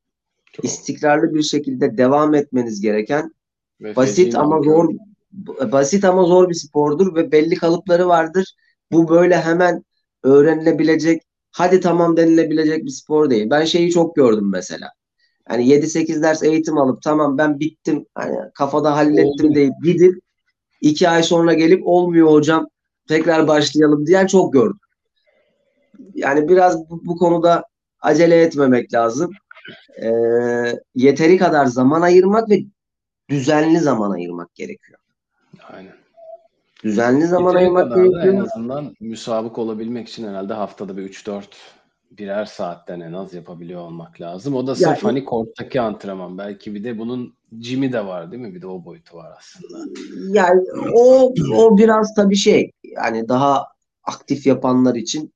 Çok. 0.54 0.66
istikrarlı 0.66 1.34
bir 1.34 1.44
şekilde 1.44 1.98
devam 1.98 2.36
etmeniz 2.36 2.82
gereken 2.82 3.34
Ve 3.82 3.96
basit 3.96 4.36
ama 4.36 4.62
zor 4.62 4.90
basit 5.72 6.06
ama 6.06 6.24
zor 6.24 6.50
bir 6.50 6.54
spordur 6.54 7.16
ve 7.16 7.32
belli 7.32 7.56
kalıpları 7.56 8.08
vardır. 8.08 8.56
Bu 8.92 9.10
böyle 9.10 9.38
hemen 9.38 9.84
öğrenilebilecek, 10.24 11.22
hadi 11.52 11.80
tamam 11.80 12.18
denilebilecek 12.18 12.86
bir 12.86 12.90
spor 12.90 13.30
değil. 13.30 13.50
Ben 13.50 13.66
şeyi 13.66 13.92
çok 13.92 14.16
gördüm 14.16 14.50
mesela. 14.52 14.90
Hani 15.48 15.68
7-8 15.68 16.24
ders 16.24 16.44
eğitim 16.44 16.78
alıp 16.78 17.02
tamam 17.02 17.38
ben 17.38 17.60
bittim, 17.60 18.06
hani 18.16 18.38
kafada 18.54 18.96
hallettim 18.96 19.48
Oldu. 19.48 19.56
deyip 19.56 19.74
gidip 19.84 20.20
iki 20.82 21.10
ay 21.10 21.24
sonra 21.24 21.54
gelip 21.54 21.88
olmuyor 21.88 22.32
hocam 22.32 22.68
tekrar 23.08 23.48
başlayalım 23.48 24.08
diyen 24.08 24.28
çok 24.28 24.54
gördüm. 24.54 24.80
Yani 26.16 26.48
biraz 26.48 26.90
bu, 26.90 27.06
bu 27.06 27.18
konuda 27.18 27.64
acele 28.02 28.42
etmemek 28.42 28.94
lazım. 28.94 29.32
Ee, 30.04 30.80
yeteri 30.96 31.38
kadar 31.38 31.66
zaman 31.66 32.02
ayırmak 32.02 32.50
ve 32.50 32.64
düzenli 33.30 33.80
zaman 33.80 34.12
ayırmak 34.12 34.56
gerekiyor. 34.56 35.00
Aynen. 35.74 35.94
Düzenli 36.84 37.28
zaman 37.28 37.48
Yeteri 37.52 37.64
ayırmak 37.64 37.92
da 37.92 38.02
en 38.02 38.12
gerekiyor. 38.12 38.44
azından 38.44 38.96
müsabık 39.00 39.58
olabilmek 39.58 40.10
için 40.10 40.28
herhalde 40.28 40.54
haftada 40.54 40.98
bir 40.98 41.04
3-4 41.04 41.46
birer 42.12 42.46
saatten 42.46 43.00
en 43.00 43.14
az 43.14 43.34
yapabiliyor 43.34 43.82
olmak 43.82 44.22
lazım. 44.22 44.56
O 44.56 44.68
da 44.68 44.76
sırf 44.76 44.88
Ya- 44.88 45.04
hani 45.04 45.26
korttaki 45.26 45.82
antrenman. 45.82 46.38
Belki 46.38 46.76
bir 46.76 46.84
de 46.84 46.98
bunun 47.00 47.34
jim'i 47.62 47.94
de 47.94 48.06
var 48.06 48.32
değil 48.32 48.42
mi? 48.44 48.56
Bir 48.56 48.62
de 48.62 48.68
o 48.68 48.86
boyutu 48.86 49.18
var 49.18 49.32
aslında. 49.38 49.78
Yani 50.40 50.62
o 50.96 51.34
o 51.56 51.78
biraz 51.78 52.16
tabii 52.16 52.36
şey 52.36 52.72
yani 52.84 53.30
daha 53.30 53.68
aktif 54.04 54.48
yapanlar 54.48 54.96
için 54.96 55.34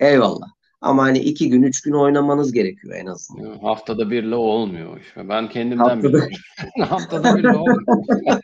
eyvallah. 0.00 0.46
Ama 0.80 1.02
hani 1.02 1.18
iki 1.18 1.50
gün, 1.50 1.62
üç 1.62 1.82
gün 1.82 1.92
oynamanız 1.92 2.52
gerekiyor 2.52 2.94
en 2.96 3.06
azından. 3.06 3.50
Mi? 3.50 3.58
Haftada 3.62 4.10
birle 4.10 4.34
olmuyor 4.34 4.96
o 4.96 4.98
iş. 4.98 5.06
Ben 5.28 5.48
kendimden 5.48 5.84
Haftada- 5.84 6.02
biliyorum. 6.04 6.36
Haftada 6.88 7.36
birle 7.38 7.56
olmuyor. 7.56 7.82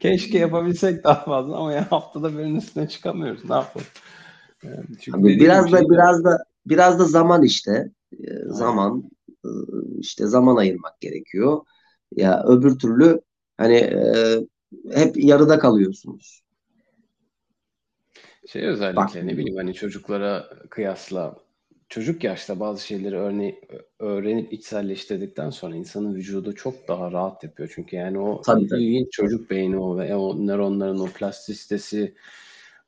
Keşke 0.00 0.38
yapabilsek 0.38 1.04
daha 1.04 1.24
fazla 1.24 1.56
ama 1.56 1.72
ya 1.72 1.90
haftada 1.90 2.38
birinin 2.38 2.56
üstüne 2.56 2.88
çıkamıyoruz. 2.88 3.44
Ne 3.50 3.54
yapalım? 3.54 3.86
Yani 4.64 4.84
çünkü 5.00 5.18
Abi 5.20 5.40
biraz 5.40 5.72
da 5.72 5.78
şey- 5.78 5.88
biraz 5.90 6.24
da 6.24 6.38
biraz 6.66 6.98
da 6.98 7.04
zaman 7.04 7.42
işte 7.42 7.90
Ee, 8.12 8.26
zaman 8.46 9.10
e, 9.44 9.48
işte 9.98 10.26
zaman 10.26 10.56
ayırmak 10.56 11.00
gerekiyor. 11.00 11.60
Ya 12.16 12.44
öbür 12.46 12.78
türlü 12.78 13.20
hani 13.56 13.74
e, 13.76 14.36
hep 14.94 15.16
yarıda 15.24 15.58
kalıyorsunuz. 15.58 16.40
Şey 18.48 18.62
özellikle 18.62 18.96
Bak- 19.02 19.14
ne 19.24 19.36
bileyim 19.38 19.56
hani 19.56 19.74
çocuklara 19.74 20.50
kıyasla 20.70 21.36
çocuk 21.88 22.24
yaşta 22.24 22.60
bazı 22.60 22.86
şeyleri 22.86 23.16
örne 23.16 23.54
öğrenip 23.98 24.52
içselleştirdikten 24.52 25.50
sonra 25.50 25.76
insanın 25.76 26.14
vücudu 26.14 26.54
çok 26.54 26.88
daha 26.88 27.12
rahat 27.12 27.44
yapıyor. 27.44 27.72
Çünkü 27.74 27.96
yani 27.96 28.18
o 28.18 28.42
Tabii, 28.42 28.66
tabii. 28.66 28.82
ilginç 28.82 29.12
çocuk 29.12 29.50
beyni 29.50 29.78
o 29.78 29.98
ve 29.98 30.16
o 30.16 30.46
nöronların 30.46 30.98
o 30.98 31.06
plastisitesi, 31.06 32.14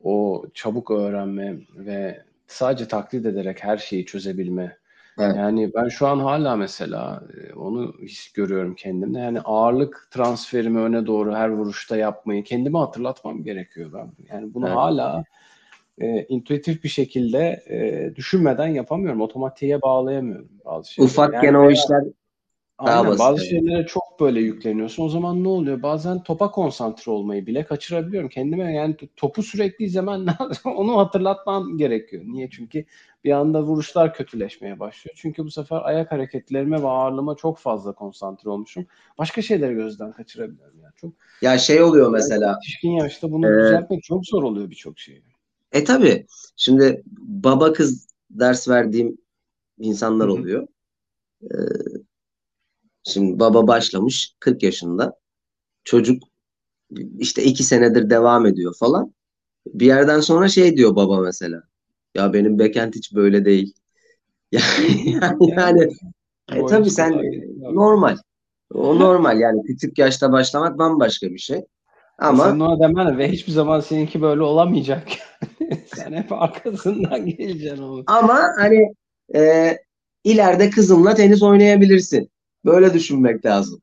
o 0.02 0.44
çabuk 0.54 0.90
öğrenme 0.90 1.56
ve 1.76 2.22
sadece 2.46 2.88
taklit 2.88 3.26
ederek 3.26 3.64
her 3.64 3.78
şeyi 3.78 4.06
çözebilme 4.06 4.76
Evet. 5.18 5.36
Yani 5.36 5.70
ben 5.74 5.88
şu 5.88 6.06
an 6.06 6.18
hala 6.18 6.56
mesela 6.56 7.22
e, 7.34 7.54
onu 7.54 7.94
his 8.02 8.32
görüyorum 8.32 8.74
kendimde. 8.74 9.18
Yani 9.18 9.40
ağırlık 9.40 10.08
transferimi 10.10 10.80
öne 10.80 11.06
doğru 11.06 11.34
her 11.34 11.48
vuruşta 11.48 11.96
yapmayı 11.96 12.44
kendime 12.44 12.78
hatırlatmam 12.78 13.42
gerekiyor 13.42 13.90
ben. 13.92 14.12
Yani 14.32 14.54
bunu 14.54 14.66
evet. 14.66 14.76
hala 14.76 15.24
e, 15.98 16.22
intuitif 16.22 16.84
bir 16.84 16.88
şekilde 16.88 17.64
e, 17.68 18.10
düşünmeden 18.16 18.66
yapamıyorum. 18.66 19.20
Otomatiğe 19.20 19.82
bağlayamıyorum 19.82 20.48
bazı 20.64 20.92
şeyleri. 20.92 21.10
Ufakken 21.10 21.42
yani 21.42 21.58
o 21.58 21.70
işler 21.70 22.04
Aynen, 22.78 23.18
bazı 23.18 23.44
şeylere 23.44 23.86
çok 23.86 24.04
böyle 24.20 24.40
yükleniyorsun. 24.40 25.04
O 25.04 25.08
zaman 25.08 25.44
ne 25.44 25.48
oluyor? 25.48 25.82
Bazen 25.82 26.22
topa 26.22 26.50
konsantre 26.50 27.12
olmayı 27.12 27.46
bile 27.46 27.64
kaçırabiliyorum. 27.64 28.28
Kendime 28.28 28.74
yani 28.74 28.96
topu 29.16 29.42
sürekli 29.42 29.84
izlemen 29.84 30.26
onu 30.64 30.98
hatırlatman 30.98 31.78
gerekiyor. 31.78 32.22
Niye? 32.26 32.50
Çünkü 32.50 32.84
bir 33.24 33.30
anda 33.30 33.62
vuruşlar 33.62 34.14
kötüleşmeye 34.14 34.80
başlıyor. 34.80 35.14
Çünkü 35.18 35.44
bu 35.44 35.50
sefer 35.50 35.80
ayak 35.82 36.12
hareketlerime 36.12 36.82
ve 36.82 36.88
ağırlığıma 36.88 37.34
çok 37.34 37.58
fazla 37.58 37.92
konsantre 37.92 38.50
olmuşum. 38.50 38.86
Başka 39.18 39.42
şeyleri 39.42 39.74
gözden 39.74 40.12
kaçırabiliyorum. 40.12 40.80
Yani 40.80 40.92
çok 40.96 41.12
ya 41.42 41.58
şey 41.58 41.82
oluyor 41.82 42.10
mesela. 42.10 42.50
Yetişkin 42.50 42.90
yaşta 42.90 43.32
bunu 43.32 43.46
e, 43.46 43.64
düzeltmek 43.64 44.02
çok 44.02 44.26
zor 44.26 44.42
oluyor 44.42 44.70
birçok 44.70 44.98
şey. 44.98 45.22
E 45.72 45.84
tabi. 45.84 46.26
Şimdi 46.56 47.02
baba 47.18 47.72
kız 47.72 48.08
ders 48.30 48.68
verdiğim 48.68 49.18
insanlar 49.78 50.28
oluyor. 50.28 50.68
Ee, 51.42 51.56
Şimdi 53.06 53.40
baba 53.40 53.66
başlamış 53.66 54.34
40 54.40 54.62
yaşında. 54.62 55.16
Çocuk 55.84 56.22
işte 57.18 57.44
iki 57.44 57.64
senedir 57.64 58.10
devam 58.10 58.46
ediyor 58.46 58.74
falan. 58.78 59.14
Bir 59.66 59.86
yerden 59.86 60.20
sonra 60.20 60.48
şey 60.48 60.76
diyor 60.76 60.96
baba 60.96 61.20
mesela. 61.20 61.62
Ya 62.14 62.32
benim 62.32 62.58
backend 62.58 62.94
hiç 62.94 63.14
böyle 63.14 63.44
değil. 63.44 63.74
yani, 64.52 65.50
yani 65.56 65.88
e, 66.52 66.66
tabii 66.66 66.90
sen 66.90 67.22
normal. 67.60 68.16
O 68.74 68.98
normal 68.98 69.40
yani 69.40 69.62
küçük 69.62 69.98
yaşta 69.98 70.32
başlamak 70.32 70.78
bambaşka 70.78 71.26
bir 71.26 71.38
şey. 71.38 71.64
Ama 72.18 72.44
sen 72.44 72.60
ona 72.60 72.80
demene 72.80 73.18
ve 73.18 73.32
hiçbir 73.32 73.52
zaman 73.52 73.80
seninki 73.80 74.22
böyle 74.22 74.42
olamayacak. 74.42 75.08
sen 75.94 76.12
hep 76.12 76.32
arkasından 76.32 77.26
geleceksin 77.26 77.82
oğlum. 77.82 78.04
Ama 78.06 78.40
hani 78.58 78.94
e, 79.34 79.72
ileride 80.24 80.70
kızımla 80.70 81.14
tenis 81.14 81.42
oynayabilirsin. 81.42 82.30
Böyle 82.66 82.94
düşünmek 82.94 83.46
lazım. 83.46 83.82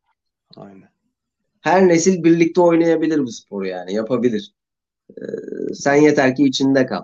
Aynen. 0.56 0.90
Her 1.62 1.88
nesil 1.88 2.24
birlikte 2.24 2.62
oynayabilir 2.62 3.20
bu 3.20 3.32
sporu 3.32 3.68
yani 3.68 3.94
yapabilir. 3.94 4.54
Ee, 5.10 5.24
sen 5.74 5.96
yeter 5.96 6.36
ki 6.36 6.44
içinde 6.44 6.86
kal. 6.86 7.04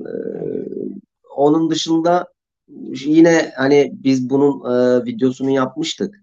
Ee, 0.00 0.04
onun 1.36 1.70
dışında 1.70 2.26
yine 3.06 3.52
hani 3.56 3.92
biz 3.92 4.30
bunun 4.30 4.72
e, 4.72 5.04
videosunu 5.04 5.50
yapmıştık. 5.50 6.14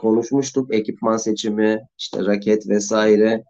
Konuşmuştuk 0.00 0.74
ekipman 0.74 1.16
seçimi, 1.16 1.80
işte 1.98 2.26
raket 2.26 2.68
vesaire. 2.68 3.44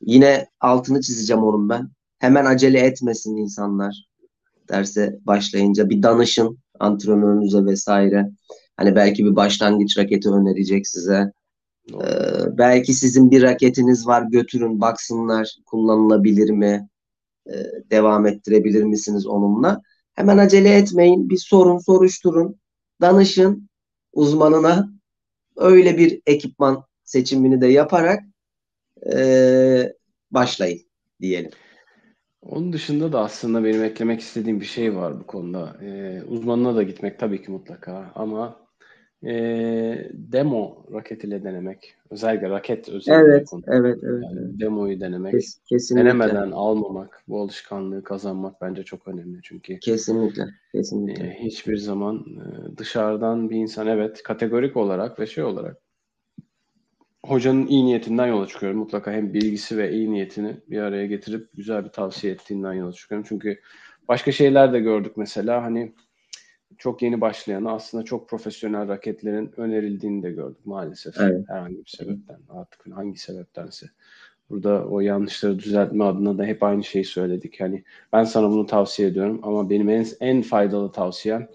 Yine 0.00 0.46
altını 0.60 1.00
çizeceğim 1.00 1.42
onun 1.42 1.68
ben. 1.68 1.88
Hemen 2.18 2.44
acele 2.44 2.80
etmesin 2.80 3.36
insanlar 3.36 4.08
derse 4.68 5.18
başlayınca 5.20 5.90
bir 5.90 6.02
danışın 6.02 6.58
antrenörünüze 6.80 7.64
vesaire. 7.64 8.30
Hani 8.76 8.96
belki 8.96 9.24
bir 9.24 9.36
başlangıç 9.36 9.98
raketi 9.98 10.28
önerecek 10.28 10.86
size. 10.86 11.32
Ee, 11.90 12.58
belki 12.58 12.94
sizin 12.94 13.30
bir 13.30 13.42
raketiniz 13.42 14.06
var 14.06 14.22
götürün 14.22 14.80
baksınlar 14.80 15.56
kullanılabilir 15.66 16.50
mi? 16.50 16.88
Ee, 17.46 17.52
devam 17.90 18.26
ettirebilir 18.26 18.84
misiniz 18.84 19.26
onunla? 19.26 19.82
Hemen 20.14 20.38
acele 20.38 20.76
etmeyin. 20.76 21.30
Bir 21.30 21.36
sorun 21.36 21.78
soruşturun. 21.78 22.60
Danışın 23.00 23.68
uzmanına. 24.12 24.88
Öyle 25.56 25.98
bir 25.98 26.22
ekipman 26.26 26.84
seçimini 27.04 27.60
de 27.60 27.66
yaparak 27.66 28.22
e, 29.14 29.92
başlayın 30.30 30.80
diyelim. 31.20 31.50
Onun 32.42 32.72
dışında 32.72 33.12
da 33.12 33.20
aslında 33.20 33.64
benim 33.64 33.84
eklemek 33.84 34.20
istediğim 34.20 34.60
bir 34.60 34.64
şey 34.66 34.96
var 34.96 35.20
bu 35.20 35.26
konuda. 35.26 35.76
Ee, 35.82 36.22
uzmanına 36.28 36.76
da 36.76 36.82
gitmek 36.82 37.18
tabii 37.18 37.42
ki 37.42 37.50
mutlaka 37.50 38.12
ama 38.14 38.61
e, 39.26 40.10
demo 40.12 40.86
raket 40.92 41.24
ile 41.24 41.44
denemek. 41.44 41.94
Özellikle 42.10 42.50
raket 42.50 42.88
özellikle. 42.88 43.32
Evet, 43.32 43.48
konu. 43.50 43.62
evet, 43.66 43.98
evet. 44.02 44.22
Yani 44.22 44.60
demoyu 44.60 45.00
denemek. 45.00 45.32
Kes, 45.32 45.58
kesinlikle. 45.68 46.04
Denemeden 46.04 46.50
almamak, 46.50 47.22
bu 47.28 47.40
alışkanlığı 47.40 48.02
kazanmak 48.02 48.60
bence 48.60 48.82
çok 48.82 49.08
önemli 49.08 49.38
çünkü. 49.42 49.80
Kesinlikle, 49.80 50.44
kesinlikle. 50.72 51.26
E, 51.26 51.44
hiçbir 51.44 51.76
zaman 51.76 52.16
e, 52.16 52.78
dışarıdan 52.78 53.50
bir 53.50 53.56
insan 53.56 53.86
evet 53.86 54.22
kategorik 54.22 54.76
olarak 54.76 55.20
ve 55.20 55.26
şey 55.26 55.44
olarak 55.44 55.76
hocanın 57.26 57.66
iyi 57.66 57.84
niyetinden 57.84 58.26
yola 58.26 58.46
çıkıyorum. 58.46 58.78
Mutlaka 58.78 59.12
hem 59.12 59.34
bilgisi 59.34 59.78
ve 59.78 59.92
iyi 59.92 60.12
niyetini 60.12 60.56
bir 60.70 60.78
araya 60.78 61.06
getirip 61.06 61.48
güzel 61.54 61.84
bir 61.84 61.90
tavsiye 61.90 62.32
ettiğinden 62.32 62.72
yola 62.72 62.92
çıkıyorum. 62.92 63.26
Çünkü 63.28 63.60
başka 64.08 64.32
şeyler 64.32 64.72
de 64.72 64.80
gördük 64.80 65.12
mesela 65.16 65.62
hani 65.62 65.92
çok 66.82 67.02
yeni 67.02 67.20
başlayanı 67.20 67.72
aslında 67.72 68.04
çok 68.04 68.28
profesyonel 68.28 68.88
raketlerin 68.88 69.52
önerildiğini 69.56 70.22
de 70.22 70.30
gördük 70.30 70.66
maalesef. 70.66 71.20
Evet. 71.20 71.44
Herhangi 71.48 71.78
bir 71.78 71.90
sebepten 71.90 72.40
artık 72.48 72.86
hangi 72.92 73.18
sebeptense. 73.18 73.86
Burada 74.50 74.86
o 74.86 75.00
yanlışları 75.00 75.58
düzeltme 75.58 76.04
adına 76.04 76.38
da 76.38 76.44
hep 76.44 76.62
aynı 76.62 76.84
şeyi 76.84 77.04
söyledik. 77.04 77.60
Hani 77.60 77.84
ben 78.12 78.24
sana 78.24 78.50
bunu 78.50 78.66
tavsiye 78.66 79.08
ediyorum 79.08 79.40
ama 79.42 79.70
benim 79.70 79.88
en, 79.88 80.06
en 80.20 80.42
faydalı 80.42 80.92
tavsiyem 80.92 81.48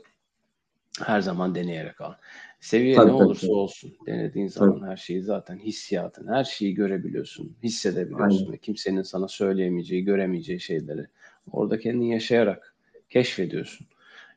her 1.06 1.22
zaman 1.22 1.56
deneyerek 1.56 2.02
al. 2.02 2.13
Seviye 2.60 2.96
tabii, 2.96 3.08
ne 3.08 3.12
tabii, 3.12 3.24
olursa 3.24 3.52
olsun 3.52 3.94
denediğin 4.06 4.48
zaman 4.48 4.80
tabii. 4.80 4.90
her 4.90 4.98
şeyi 4.98 5.22
zaten 5.22 5.58
hissiyatın, 5.58 6.28
her 6.28 6.44
şeyi 6.44 6.74
görebiliyorsun, 6.74 7.56
hissedebiliyorsun 7.63 8.40
Aynen. 8.40 8.54
ve 8.54 8.58
kimsenin 8.58 9.02
sana 9.02 9.28
söyleyemeyeceği, 9.28 10.04
göremeyeceği 10.04 10.60
şeyleri 10.60 11.08
orada 11.52 11.80
kendin 11.80 12.06
yaşayarak 12.06 12.76
keşfediyorsun. 13.10 13.88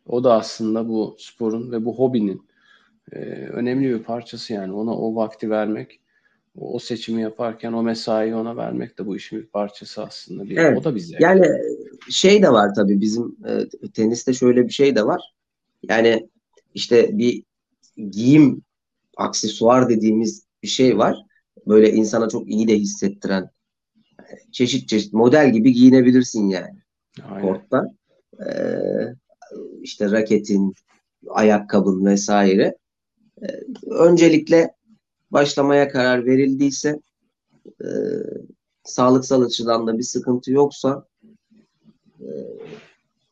O 0.06 0.24
da 0.24 0.34
aslında 0.34 0.88
bu 0.88 1.16
sporun 1.18 1.72
ve 1.72 1.84
bu 1.84 1.98
hobinin 1.98 2.42
e, 3.12 3.18
önemli 3.32 3.88
bir 3.88 4.02
parçası 4.02 4.52
yani 4.52 4.72
ona 4.72 4.98
o 4.98 5.14
vakti 5.14 5.50
vermek, 5.50 6.00
o, 6.56 6.78
seçimi 6.78 7.22
yaparken 7.22 7.72
o 7.72 7.82
mesaiyi 7.82 8.34
ona 8.34 8.56
vermek 8.56 8.98
de 8.98 9.06
bu 9.06 9.16
işin 9.16 9.38
bir 9.38 9.46
parçası 9.46 10.02
aslında. 10.02 10.44
Bir, 10.44 10.56
evet. 10.56 10.78
O 10.78 10.84
da 10.84 10.94
bize. 10.94 11.16
Yani 11.20 11.46
şey 12.10 12.42
de 12.42 12.52
var 12.52 12.74
tabii 12.74 13.00
bizim 13.00 13.36
e, 13.46 13.88
teniste 13.88 14.32
şöyle 14.32 14.64
bir 14.64 14.72
şey 14.72 14.96
de 14.96 15.06
var. 15.06 15.34
Yani 15.82 16.28
işte 16.74 17.18
bir 17.18 17.42
giyim 18.10 18.62
aksesuar 19.16 19.88
dediğimiz 19.88 20.46
bir 20.62 20.68
şey 20.68 20.98
var. 20.98 21.16
Böyle 21.66 21.92
insana 21.92 22.28
çok 22.28 22.50
iyi 22.50 22.68
de 22.68 22.78
hissettiren 22.78 23.50
çeşit 24.52 24.88
çeşit 24.88 25.12
model 25.12 25.52
gibi 25.52 25.72
giyinebilirsin 25.72 26.48
yani. 26.48 26.78
Aynen. 27.30 27.42
Kortta. 27.42 27.86
Ee, 28.46 29.14
işte 29.82 30.10
raketin, 30.10 30.74
ayakkabın 31.28 32.04
vesaire. 32.04 32.76
Ee, 33.42 33.46
öncelikle 33.90 34.74
başlamaya 35.30 35.88
karar 35.88 36.26
verildiyse 36.26 37.00
e, 37.66 37.88
sağlıksal 38.84 39.42
açıdan 39.42 39.86
da 39.86 39.98
bir 39.98 40.02
sıkıntı 40.02 40.52
yoksa 40.52 41.06
e, 42.20 42.28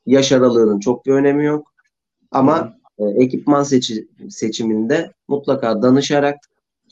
yaş 0.06 0.32
aralığının 0.32 0.80
çok 0.80 1.06
bir 1.06 1.12
önemi 1.12 1.44
yok. 1.44 1.72
Ama 2.30 2.78
e, 2.98 3.04
ekipman 3.04 3.62
seçi, 3.62 4.08
seçiminde 4.30 5.12
mutlaka 5.28 5.82
danışarak, 5.82 6.37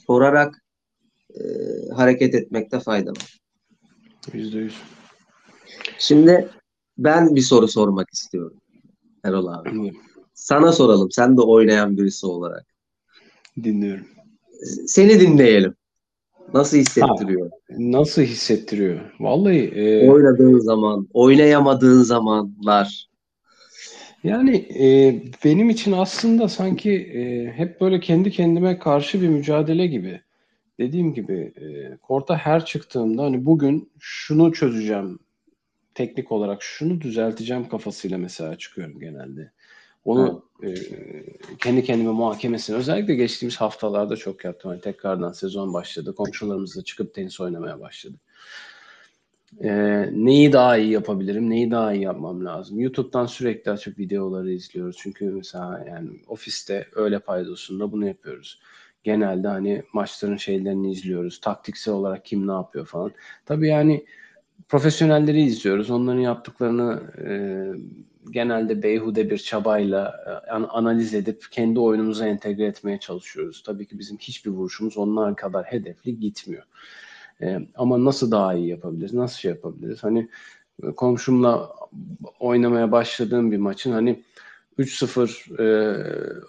sorarak 0.07 0.65
e, 1.35 1.41
hareket 1.95 2.35
etmekte 2.35 2.81
fayda 2.81 3.11
var. 3.11 3.41
Yüzde 4.33 4.59
yüz. 4.59 4.77
Şimdi 5.99 6.49
ben 6.99 7.35
bir 7.35 7.41
soru 7.41 7.69
sormak 7.69 8.11
istiyorum. 8.13 8.57
Erol 9.27 9.47
abi. 9.47 9.93
Sana 10.35 10.73
soralım. 10.73 11.11
Sen 11.11 11.37
de 11.37 11.41
oynayan 11.41 11.97
birisi 11.97 12.27
olarak. 12.27 12.67
Dinliyorum. 13.63 14.07
Seni 14.87 15.21
dinleyelim. 15.21 15.75
Nasıl 16.55 16.77
hissettiriyor? 16.77 17.51
Ha, 17.51 17.57
nasıl 17.79 18.23
hissettiriyor? 18.23 19.01
Vallahi 19.21 19.59
e... 19.59 20.11
oynadığın 20.11 20.59
zaman, 20.59 21.09
oynayamadığın 21.13 22.03
zamanlar. 22.03 23.09
Yani 24.25 24.57
e, 24.57 25.23
benim 25.45 25.71
için 25.71 25.93
aslında 25.93 26.49
sanki 26.49 26.93
e, 26.93 27.53
hep 27.53 27.81
böyle 27.81 28.01
kendi 28.01 28.31
kendime 28.31 28.79
karşı 28.79 29.23
bir 29.23 29.29
mücadele 29.29 29.87
gibi. 29.87 30.21
Dediğim 30.79 31.15
gibi 31.15 31.53
e, 31.57 31.97
korta 31.97 32.37
her 32.37 32.65
çıktığımda 32.65 33.23
hani 33.23 33.45
bugün 33.45 33.91
şunu 33.99 34.53
çözeceğim 34.53 35.19
teknik 35.97 36.33
olarak 36.33 36.63
şunu 36.63 37.01
düzelteceğim 37.01 37.69
kafasıyla 37.69 38.19
mesela 38.19 38.59
çıkıyorum 38.59 39.01
genelde. 39.01 39.53
Onu 40.05 40.45
e, 40.63 40.75
kendi 41.59 41.85
kendime 41.85 42.13
muhakemesini 42.13 42.77
özellikle 42.77 43.15
geçtiğimiz 43.15 43.57
haftalarda 43.57 44.17
çok 44.17 44.45
yaptım. 44.45 44.71
Hani 44.71 44.81
tekrardan 44.81 45.33
sezon 45.33 45.75
başladı. 45.75 46.15
Komşularımızla 46.15 46.85
çıkıp 46.85 47.15
tenis 47.15 47.41
oynamaya 47.41 47.81
başladık. 47.81 48.21
e, 49.61 49.71
neyi 50.13 50.53
daha 50.53 50.77
iyi 50.77 50.91
yapabilirim, 50.93 51.51
neyi 51.51 51.71
daha 51.71 51.93
iyi 51.95 52.03
yapmam 52.03 52.45
lazım. 52.45 52.81
YouTube'dan 52.81 53.27
sürekli 53.27 53.71
açıp 53.71 53.99
videoları 53.99 54.51
izliyoruz. 54.53 54.97
Çünkü 54.99 55.25
mesela 55.25 55.85
yani 55.89 56.11
ofiste 56.29 56.89
öyle 56.95 57.19
paydosunda 57.19 57.93
bunu 57.93 58.07
yapıyoruz. 58.07 58.61
Genelde 59.05 59.49
hani 59.49 59.83
maçların 59.93 60.37
şeylerini 60.37 60.93
izliyoruz. 60.93 61.41
Taktiksel 61.41 61.95
olarak 61.95 62.25
kim 62.25 62.49
ne 62.49 62.53
yapıyor 62.53 62.87
falan. 62.87 63.13
Tabii 63.47 63.69
yani 63.69 64.05
profesyonelleri 64.69 65.43
izliyoruz. 65.43 65.91
Onların 65.91 66.21
yaptıklarını 66.21 67.03
e, 67.19 67.33
genelde 68.31 68.83
beyhude 68.83 69.31
bir 69.31 69.39
çabayla 69.39 70.15
e, 70.27 70.51
analiz 70.51 71.15
edip 71.15 71.47
kendi 71.51 71.81
oyunumuza 71.81 72.27
entegre 72.27 72.65
etmeye 72.65 73.01
çalışıyoruz. 73.01 73.63
Tabii 73.63 73.87
ki 73.87 73.99
bizim 73.99 74.17
hiçbir 74.19 74.51
vuruşumuz 74.51 74.97
onlar 74.97 75.37
kadar 75.37 75.65
hedefli 75.65 76.21
gitmiyor. 76.21 76.63
E, 77.43 77.59
ama 77.75 78.05
nasıl 78.05 78.31
daha 78.31 78.55
iyi 78.55 78.69
yapabiliriz? 78.69 79.15
Nasıl 79.15 79.39
şey 79.39 79.51
yapabiliriz? 79.51 80.05
Hani 80.05 80.29
e, 80.83 80.87
komşumla 80.87 81.71
oynamaya 82.41 82.93
başladığım 82.93 83.53
bir 83.53 83.59
maçın 83.59 83.93
hani 83.93 84.23
3-0 84.79 85.59
e, 85.59 85.65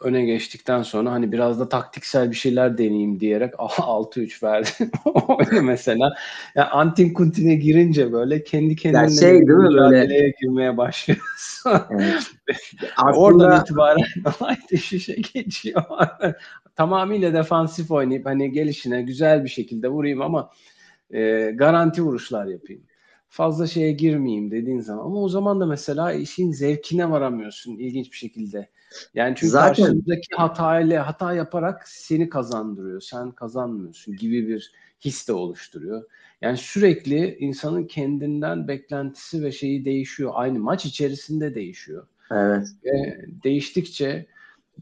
öne 0.02 0.26
geçtikten 0.26 0.84
sonra 0.84 1.12
hani 1.12 1.32
biraz 1.32 1.60
da 1.60 1.70
taktiksel 1.70 2.32
bir 2.32 2.36
şeyler 2.36 2.78
deneyeyim 2.78 3.20
diyerek 3.20 3.54
6-3 3.58 4.44
verdi. 4.44 4.70
mesela 5.62 6.16
yani 6.56 6.68
Antin 6.68 7.14
Kuntin'e 7.14 7.56
girince 7.56 8.12
böyle 8.12 8.44
kendi 8.44 8.76
kendine 8.76 9.02
ya 9.02 9.10
şey, 9.10 9.32
değil 9.32 9.44
mi 9.44 9.78
böyle 9.78 10.34
girmeye 10.42 10.78
başlıyorsun. 10.78 11.72
Evet. 11.90 12.24
Aslında... 12.98 13.20
Oradan 13.20 13.62
itibaren 13.62 14.06
olay 14.42 14.58
şişe 14.82 15.16
geçiyor. 15.34 15.84
Tamamıyla 16.76 17.34
defansif 17.34 17.92
oynayıp 17.92 18.26
hani 18.26 18.52
gelişine 18.52 19.02
güzel 19.02 19.44
bir 19.44 19.50
şekilde 19.50 19.88
vurayım 19.88 20.22
ama 20.22 20.52
e, 21.12 21.52
garanti 21.56 22.02
vuruşlar 22.02 22.46
yapayım 22.46 22.82
fazla 23.30 23.68
şeye 23.68 23.92
girmeyeyim 23.92 24.52
dediğin 24.52 24.80
zaman. 24.80 25.06
Ama 25.06 25.22
o 25.22 25.30
zaman 25.30 25.60
da 25.60 25.66
mesela 25.66 26.14
işin 26.14 26.52
zevkine 26.52 27.12
varamıyorsun 27.12 27.78
ilginç 27.78 28.12
bir 28.12 28.18
şekilde. 28.18 28.70
Yani 29.14 29.36
çünkü 29.36 29.52
Zaten... 29.52 29.68
karşındaki 29.68 30.36
hatayla 30.36 31.08
hata 31.08 31.34
yaparak 31.34 31.88
seni 31.88 32.30
kazandırıyor. 32.30 33.02
Sen 33.02 33.32
kazanmıyorsun 33.32 34.16
gibi 34.16 34.48
bir 34.48 34.72
his 35.02 35.28
de 35.28 35.34
oluşturuyor. 35.34 36.04
Yani 36.42 36.58
sürekli 36.58 37.38
insanın 37.40 37.84
kendinden 37.84 38.68
beklentisi 38.68 39.44
ve 39.44 39.52
şeyi 39.52 39.86
değişiyor. 39.86 40.32
Aynı 40.34 40.60
maç 40.60 40.86
içerisinde 40.86 41.56
değişiyor. 41.56 42.08
Evet. 42.32 42.68
Ve 42.84 43.26
değiştikçe 43.44 44.28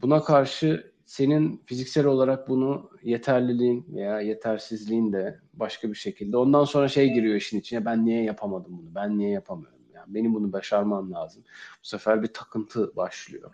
buna 0.02 0.22
karşı 0.22 0.92
senin 1.06 1.62
fiziksel 1.66 2.06
olarak 2.06 2.48
bunu 2.48 2.90
yeterliliğin 3.02 3.86
veya 3.88 4.20
yetersizliğin 4.20 5.12
de 5.12 5.40
başka 5.54 5.88
bir 5.88 5.94
şekilde. 5.94 6.36
Ondan 6.36 6.64
sonra 6.64 6.88
şey 6.88 7.12
giriyor 7.12 7.34
işin 7.34 7.60
içine. 7.60 7.84
Ben 7.84 8.04
niye 8.04 8.22
yapamadım 8.22 8.78
bunu? 8.78 8.94
Ben 8.94 9.18
niye 9.18 9.30
yapamıyorum? 9.30 9.78
Yani 9.94 10.14
benim 10.14 10.34
bunu 10.34 10.52
başarmam 10.52 11.12
lazım. 11.12 11.42
Bu 11.82 11.88
sefer 11.88 12.22
bir 12.22 12.32
takıntı 12.32 12.96
başlıyor. 12.96 13.50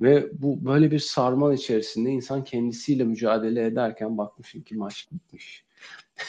Ve 0.00 0.42
bu 0.42 0.64
böyle 0.64 0.90
bir 0.90 0.98
sarmal 0.98 1.54
içerisinde 1.54 2.10
insan 2.10 2.44
kendisiyle 2.44 3.04
mücadele 3.04 3.64
ederken 3.64 4.18
bakmışım 4.18 4.62
ki 4.62 4.74
maç 4.74 5.08
gitmiş. 5.10 5.64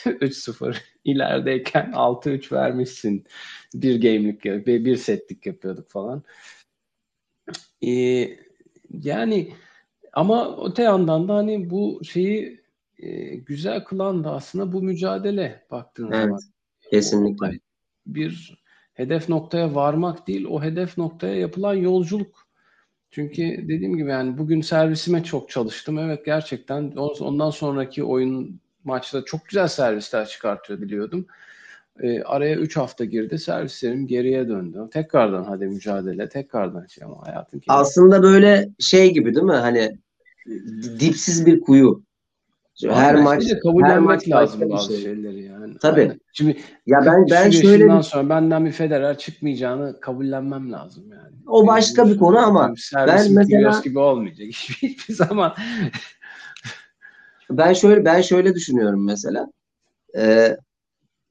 3-0 0.05 0.77
ilerideyken 1.03 1.91
6-3 1.91 2.51
vermişsin. 2.51 3.25
Bir 3.73 4.01
game'lik 4.01 4.65
bir 4.65 4.97
setlik 4.97 5.45
yapıyorduk 5.45 5.89
falan. 5.89 6.23
Ee, 7.85 8.37
yani 8.89 9.53
ama 10.13 10.57
öte 10.65 10.83
yandan 10.83 11.27
da 11.27 11.35
hani 11.35 11.69
bu 11.69 12.01
şeyi 12.03 12.61
e, 12.99 13.35
güzel 13.35 13.83
kılan 13.83 14.23
da 14.23 14.31
aslında 14.31 14.73
bu 14.73 14.81
mücadele 14.81 15.65
baktığın 15.71 16.11
evet, 16.11 16.23
zaman. 16.23 16.39
Kesinlikle. 16.91 17.59
Bir 18.05 18.63
hedef 18.93 19.29
noktaya 19.29 19.75
varmak 19.75 20.27
değil, 20.27 20.45
o 20.49 20.63
hedef 20.63 20.97
noktaya 20.97 21.35
yapılan 21.35 21.73
yolculuk. 21.73 22.47
Çünkü 23.11 23.43
dediğim 23.43 23.97
gibi 23.97 24.09
yani 24.09 24.37
bugün 24.37 24.61
servisime 24.61 25.23
çok 25.23 25.49
çalıştım. 25.49 25.99
Evet 25.99 26.25
gerçekten 26.25 26.91
ondan 26.95 27.49
sonraki 27.49 28.03
oyun 28.03 28.59
maçta 28.83 29.25
çok 29.25 29.45
güzel 29.45 29.67
servisler 29.67 30.27
çıkartıyor 30.27 30.81
biliyordum. 30.81 31.27
E, 31.99 32.23
araya 32.23 32.55
3 32.55 32.77
hafta 32.77 33.05
girdi. 33.05 33.39
Servislerim 33.39 34.07
geriye 34.07 34.47
döndü. 34.47 34.89
Tekrardan 34.91 35.43
hadi 35.43 35.65
mücadele, 35.65 36.29
tekrardan 36.29 36.85
şey 36.85 37.03
ama 37.03 37.27
hayatın 37.27 37.61
Aslında 37.67 38.23
böyle 38.23 38.69
şey 38.79 39.13
gibi 39.13 39.35
değil 39.35 39.45
mi? 39.45 39.53
Hani 39.53 39.97
dipsiz 40.99 41.45
bir 41.45 41.61
kuyu. 41.61 42.03
Her 42.81 43.15
Aynen. 43.15 43.23
maç 43.23 43.43
her 43.83 43.99
maç 43.99 44.29
lazım 44.29 44.69
bazı 44.69 44.93
şey. 44.93 45.03
şeyleri 45.03 45.43
yani. 45.43 45.77
Tabii. 45.81 46.01
Aynen. 46.01 46.19
Şimdi 46.33 46.57
ya 46.85 47.01
ben 47.05 47.25
ben 47.31 47.49
şöyle 47.49 47.85
bir... 47.85 48.01
sonra 48.01 48.29
benden 48.29 48.65
bir 48.65 48.71
Federer 48.71 49.17
çıkmayacağını 49.17 49.99
kabullenmem 49.99 50.71
lazım 50.71 51.03
yani. 51.11 51.35
O 51.47 51.67
başka 51.67 52.03
Benim 52.03 52.13
bir 52.13 52.19
konu 52.19 52.37
ama 52.37 52.73
ben 52.95 53.33
mesela 53.33 53.81
gibi 53.83 53.99
olmayacak 53.99 54.47
hiçbir 54.51 55.13
zaman. 55.13 55.55
ben 57.49 57.73
şöyle 57.73 58.05
ben 58.05 58.21
şöyle 58.21 58.55
düşünüyorum 58.55 59.05
mesela. 59.05 59.51
Ee, 60.17 60.57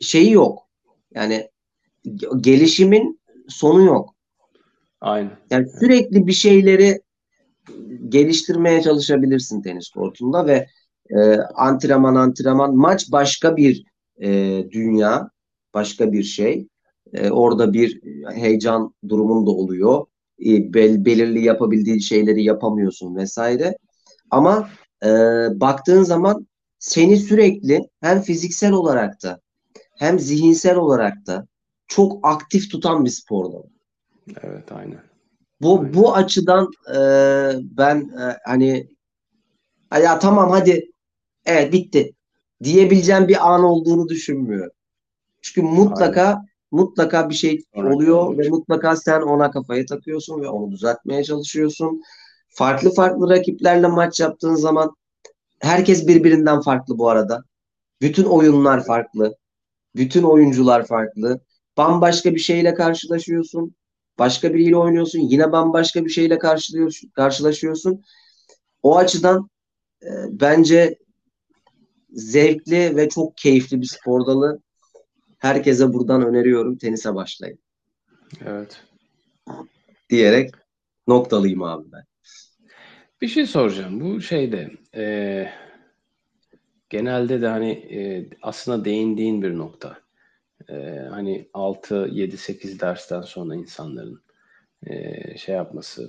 şeyi 0.01 0.33
yok. 0.33 0.69
Yani 1.15 1.51
gelişimin 2.41 3.21
sonu 3.49 3.85
yok. 3.85 4.15
Aynen. 5.01 5.31
Yani 5.51 5.69
sürekli 5.81 6.27
bir 6.27 6.33
şeyleri 6.33 7.01
geliştirmeye 8.09 8.83
çalışabilirsin 8.83 9.63
tenis 9.63 9.91
kortunda 9.91 10.47
ve 10.47 10.67
e, 11.11 11.37
antrenman 11.55 12.15
antrenman 12.15 12.77
maç 12.77 13.13
başka 13.13 13.57
bir 13.57 13.85
e, 14.23 14.31
dünya, 14.71 15.31
başka 15.75 16.13
bir 16.13 16.23
şey. 16.23 16.69
E, 17.13 17.31
orada 17.31 17.73
bir 17.73 18.01
heyecan 18.35 18.95
durumun 19.09 19.47
da 19.47 19.51
oluyor. 19.51 20.07
E, 20.47 20.75
bel, 20.75 21.05
belirli 21.05 21.45
yapabildiğin 21.45 21.99
şeyleri 21.99 22.45
yapamıyorsun 22.45 23.17
vesaire. 23.17 23.77
Ama 24.31 24.69
e, 25.05 25.09
baktığın 25.61 26.03
zaman 26.03 26.47
seni 26.79 27.17
sürekli 27.17 27.89
hem 28.01 28.21
fiziksel 28.21 28.73
olarak 28.73 29.23
da 29.23 29.41
hem 29.99 30.19
zihinsel 30.19 30.77
olarak 30.77 31.27
da 31.27 31.47
çok 31.87 32.19
aktif 32.23 32.71
tutan 32.71 33.05
bir 33.05 33.11
spor 33.11 33.53
dalı. 33.53 33.67
Evet 34.43 34.73
aynen. 34.73 35.12
Bu 35.63 35.79
aynen. 35.79 35.95
bu 35.95 36.15
açıdan 36.15 36.71
e, 36.89 36.99
ben 37.77 37.97
e, 37.97 38.39
hani 38.45 38.89
ya 40.03 40.19
tamam 40.19 40.51
hadi 40.51 40.91
evet 41.47 41.73
bitti 41.73 42.13
diyebileceğim 42.63 43.29
bir 43.29 43.53
an 43.53 43.65
olduğunu 43.65 44.09
düşünmüyorum. 44.09 44.73
Çünkü 45.43 45.63
mutlaka 45.63 46.27
aynen. 46.27 46.47
mutlaka 46.71 47.31
bir 47.31 47.35
şey 47.35 47.65
oluyor 47.75 48.39
ve 48.39 48.49
mutlaka 48.49 48.97
sen 48.97 49.21
ona 49.21 49.51
kafayı 49.51 49.87
takıyorsun 49.87 50.41
ve 50.41 50.49
onu 50.49 50.73
düzeltmeye 50.73 51.25
çalışıyorsun. 51.25 52.03
Farklı 52.49 52.95
farklı 52.95 53.31
rakiplerle 53.31 53.87
maç 53.87 54.21
yaptığın 54.21 54.55
zaman 54.55 54.97
herkes 55.61 56.09
birbirinden 56.09 56.61
farklı 56.61 56.99
bu 56.99 57.09
arada. 57.09 57.43
Bütün 58.01 58.25
oyunlar 58.25 58.85
farklı. 58.85 59.37
Bütün 59.97 60.23
oyuncular 60.23 60.87
farklı. 60.87 61.41
Bambaşka 61.77 62.35
bir 62.35 62.41
şeyle 62.41 62.75
karşılaşıyorsun. 62.75 63.75
Başka 64.23 64.55
biriyle 64.55 64.77
oynuyorsun. 64.77 65.19
Yine 65.19 65.53
bambaşka 65.53 66.05
bir 66.05 66.11
şeyle 66.11 66.39
karşılaşıyorsun. 67.15 68.05
O 68.83 68.97
açıdan 68.97 69.51
e, 70.03 70.11
bence 70.31 70.99
zevkli 72.11 72.97
ve 72.97 73.09
çok 73.09 73.37
keyifli 73.37 73.81
bir 73.81 73.87
spor 73.87 74.27
dalı. 74.27 74.63
Herkese 75.39 75.93
buradan 75.93 76.27
öneriyorum. 76.27 76.77
Tenise 76.77 77.15
başlayın. 77.15 77.59
Evet. 78.47 78.83
Diyerek 80.11 80.51
noktalıyım 81.07 81.63
abi 81.63 81.93
ben. 81.93 82.05
Bir 83.21 83.29
şey 83.29 83.47
soracağım. 83.47 84.01
Bu 84.01 84.21
şeyde 84.21 84.71
e, 84.95 85.49
genelde 86.91 87.43
de 87.43 87.49
hani 87.49 87.71
e, 87.71 88.29
aslında 88.43 88.85
değindiğin 88.85 89.43
bir 89.43 89.59
nokta. 89.59 90.02
E, 90.69 90.99
hani 91.11 91.49
6, 91.55 92.09
7, 92.13 92.37
8 92.37 92.81
dersten 92.81 93.21
sonra 93.21 93.55
insanların 93.55 94.23
e, 94.87 95.39
şey 95.39 95.55
yapması 95.55 96.09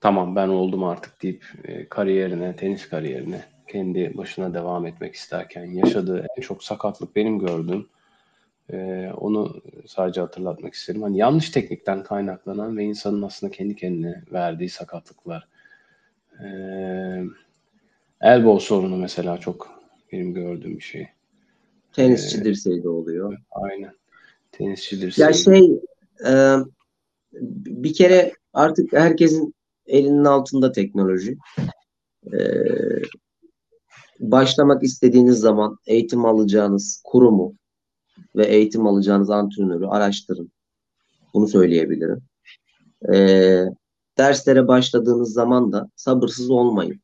tamam 0.00 0.36
ben 0.36 0.48
oldum 0.48 0.84
artık 0.84 1.22
deyip 1.22 1.44
e, 1.64 1.88
kariyerine, 1.88 2.56
tenis 2.56 2.88
kariyerine 2.88 3.44
kendi 3.68 4.16
başına 4.16 4.54
devam 4.54 4.86
etmek 4.86 5.14
isterken 5.14 5.64
yaşadığı 5.64 6.26
en 6.36 6.40
çok 6.40 6.64
sakatlık 6.64 7.16
benim 7.16 7.38
gördüğüm 7.38 7.88
e, 8.72 9.10
onu 9.16 9.62
sadece 9.86 10.20
hatırlatmak 10.20 10.74
isterim. 10.74 11.02
Hani 11.02 11.18
yanlış 11.18 11.50
teknikten 11.50 12.02
kaynaklanan 12.02 12.76
ve 12.76 12.84
insanın 12.84 13.22
aslında 13.22 13.52
kendi 13.52 13.76
kendine 13.76 14.22
verdiği 14.32 14.68
sakatlıklar. 14.68 15.48
E, 16.44 16.46
elbow 18.20 18.66
sorunu 18.66 18.96
mesela 18.96 19.38
çok 19.38 19.80
benim 20.12 20.34
gördüğüm 20.34 20.76
bir 20.76 20.84
şey. 20.84 21.08
Tenisçi 21.98 22.38
ee, 22.38 22.44
dirseği 22.44 22.82
de 22.82 22.88
oluyor. 22.88 23.38
Aynen. 23.50 23.92
Tenisçi 24.52 25.00
dirseği. 25.00 25.26
Ya 25.26 25.32
şey 25.32 25.80
e, 26.26 26.32
bir 27.42 27.94
kere 27.94 28.32
artık 28.52 28.92
herkesin 28.92 29.54
elinin 29.86 30.24
altında 30.24 30.72
teknoloji. 30.72 31.38
E, 32.32 32.38
başlamak 34.20 34.82
istediğiniz 34.82 35.38
zaman 35.38 35.78
eğitim 35.86 36.24
alacağınız 36.24 37.02
kurumu 37.04 37.54
ve 38.36 38.46
eğitim 38.46 38.86
alacağınız 38.86 39.30
antrenörü 39.30 39.86
araştırın. 39.86 40.52
Bunu 41.34 41.48
söyleyebilirim. 41.48 42.22
Ee, 43.14 43.64
derslere 44.18 44.68
başladığınız 44.68 45.32
zaman 45.32 45.72
da 45.72 45.90
sabırsız 45.96 46.50
olmayın. 46.50 47.00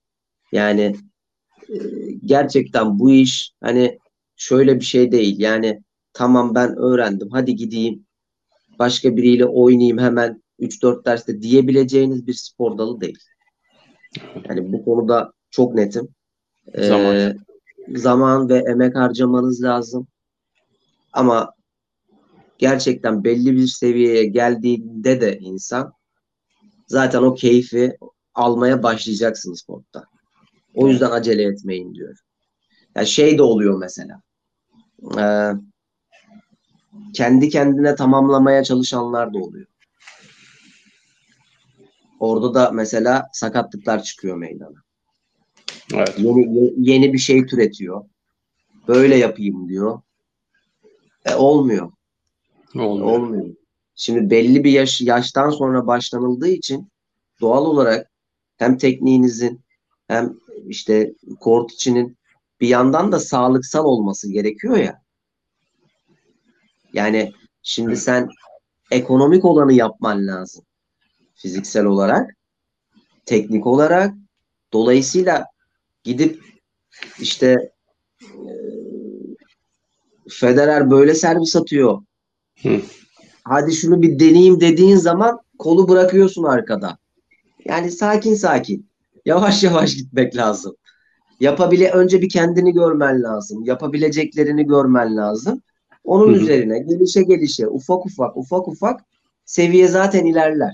Yani 0.52 0.96
e, 1.68 1.76
gerçekten 2.24 2.98
bu 2.98 3.10
iş 3.10 3.52
hani 3.60 3.98
şöyle 4.44 4.80
bir 4.80 4.84
şey 4.84 5.12
değil. 5.12 5.40
Yani 5.40 5.82
tamam 6.12 6.54
ben 6.54 6.76
öğrendim 6.76 7.28
hadi 7.30 7.56
gideyim 7.56 8.06
başka 8.78 9.16
biriyle 9.16 9.46
oynayayım 9.46 9.98
hemen 9.98 10.42
3-4 10.60 11.04
derste 11.04 11.42
diyebileceğiniz 11.42 12.26
bir 12.26 12.32
spor 12.34 12.78
dalı 12.78 13.00
değil. 13.00 13.18
Yani 14.48 14.72
bu 14.72 14.84
konuda 14.84 15.32
çok 15.50 15.74
netim. 15.74 16.08
Ee, 16.74 16.86
Zaman. 16.86 17.34
zaman 17.94 18.48
ve 18.48 18.58
emek 18.58 18.96
harcamanız 18.96 19.62
lazım. 19.62 20.06
Ama 21.12 21.54
gerçekten 22.58 23.24
belli 23.24 23.52
bir 23.52 23.66
seviyeye 23.66 24.24
geldiğinde 24.24 25.20
de 25.20 25.38
insan 25.38 25.92
zaten 26.86 27.22
o 27.22 27.34
keyfi 27.34 27.96
almaya 28.34 28.82
başlayacaksınız 28.82 29.60
sportta. 29.60 30.04
O 30.74 30.88
yüzden 30.88 31.10
acele 31.10 31.42
etmeyin 31.42 31.94
diyor. 31.94 32.18
Yani 32.96 33.06
şey 33.06 33.38
de 33.38 33.42
oluyor 33.42 33.78
mesela. 33.78 34.22
Ee, 35.18 35.50
kendi 37.14 37.48
kendine 37.48 37.94
tamamlamaya 37.94 38.64
çalışanlar 38.64 39.34
da 39.34 39.38
oluyor. 39.38 39.66
Orada 42.20 42.54
da 42.54 42.70
mesela 42.70 43.28
sakatlıklar 43.32 44.02
çıkıyor 44.02 44.36
meydana. 44.36 44.84
Evet. 45.94 46.14
Yeni, 46.18 46.56
ye- 46.58 46.74
yeni 46.76 47.12
bir 47.12 47.18
şey 47.18 47.46
türetiyor. 47.46 48.04
Böyle 48.88 49.16
yapayım 49.16 49.68
diyor. 49.68 50.00
E, 51.24 51.34
olmuyor. 51.34 51.92
Olmuyor. 52.74 53.06
Olmuyor. 53.06 53.46
Şimdi 53.94 54.30
belli 54.30 54.64
bir 54.64 54.70
yaş, 54.72 55.00
yaştan 55.00 55.50
sonra 55.50 55.86
başlanıldığı 55.86 56.48
için 56.48 56.88
doğal 57.40 57.64
olarak 57.64 58.10
hem 58.56 58.78
tekniğinizin 58.78 59.60
hem 60.08 60.36
işte 60.68 61.14
kort 61.40 61.72
içinin 61.72 62.16
bir 62.60 62.68
yandan 62.68 63.12
da 63.12 63.20
sağlıksal 63.20 63.84
olması 63.84 64.32
gerekiyor 64.32 64.76
ya. 64.76 65.02
Yani 66.92 67.32
şimdi 67.62 67.96
sen 67.96 68.28
ekonomik 68.90 69.44
olanı 69.44 69.72
yapman 69.72 70.26
lazım. 70.26 70.64
Fiziksel 71.34 71.84
olarak, 71.84 72.30
teknik 73.26 73.66
olarak. 73.66 74.14
Dolayısıyla 74.72 75.46
gidip 76.04 76.42
işte 77.18 77.72
e, 78.22 78.52
Federer 80.30 80.90
böyle 80.90 81.14
servis 81.14 81.56
atıyor. 81.56 82.02
Hı. 82.62 82.80
Hadi 83.44 83.72
şunu 83.72 84.02
bir 84.02 84.18
deneyeyim 84.18 84.60
dediğin 84.60 84.96
zaman 84.96 85.40
kolu 85.58 85.88
bırakıyorsun 85.88 86.44
arkada. 86.44 86.98
Yani 87.64 87.90
sakin 87.90 88.34
sakin. 88.34 88.90
Yavaş 89.24 89.64
yavaş 89.64 89.94
gitmek 89.94 90.36
lazım. 90.36 90.76
Yapabile 91.40 91.90
önce 91.90 92.22
bir 92.22 92.28
kendini 92.28 92.72
görmen 92.72 93.22
lazım. 93.22 93.64
Yapabileceklerini 93.64 94.66
görmen 94.66 95.16
lazım. 95.16 95.62
Onun 96.04 96.28
Hı 96.34 96.36
hı. 96.36 96.40
üzerine 96.42 96.78
gelişe 96.78 97.22
gelişe 97.22 97.68
ufak 97.68 98.06
ufak 98.06 98.36
ufak 98.36 98.68
ufak 98.68 99.00
seviye 99.44 99.88
zaten 99.88 100.26
ilerler. 100.26 100.72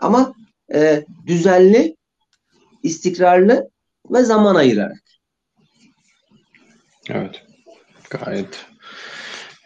Ama 0.00 0.34
e, 0.74 1.04
düzenli, 1.26 1.96
istikrarlı 2.82 3.70
ve 4.10 4.22
zaman 4.24 4.54
ayırarak. 4.54 4.98
Evet. 7.08 7.42
Gayet 8.10 8.66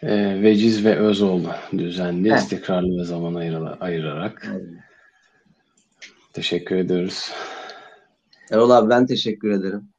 e, 0.03 0.41
veciz 0.41 0.85
ve 0.85 0.95
öz 0.95 1.21
oldu. 1.21 1.51
Düzenli, 1.77 2.29
Evet. 2.29 2.39
istikrarlı 2.41 2.99
ve 3.01 3.03
zaman 3.03 3.33
ayıra- 3.33 3.77
ayırarak. 3.79 4.47
Teşekkür 6.33 6.75
ediyoruz. 6.75 7.31
Erol 8.51 8.69
abi 8.69 8.89
ben 8.89 9.05
teşekkür 9.05 9.51
ederim. 9.51 9.89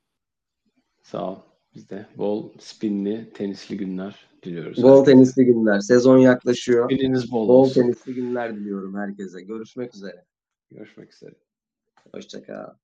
Sağ 1.11 1.31
ol. 1.31 1.37
Biz 1.75 1.91
de 1.91 2.07
bol 2.17 2.53
spinli, 2.59 3.31
tenisli 3.35 3.77
günler 3.77 4.27
diliyoruz. 4.43 4.83
Bol 4.83 4.99
herkese. 4.99 5.13
tenisli 5.17 5.45
günler. 5.45 5.81
Sezon 5.81 6.19
yaklaşıyor. 6.19 6.91
Spininiz 6.91 7.33
bol 7.33 7.49
Bol 7.49 7.55
olsun. 7.55 7.83
tenisli 7.83 8.15
günler 8.15 8.57
diliyorum 8.57 8.97
herkese. 8.97 9.43
Görüşmek 9.43 9.95
üzere. 9.95 10.25
Görüşmek 10.71 11.15
üzere. 11.15 11.35
Hoşçakal. 12.15 12.75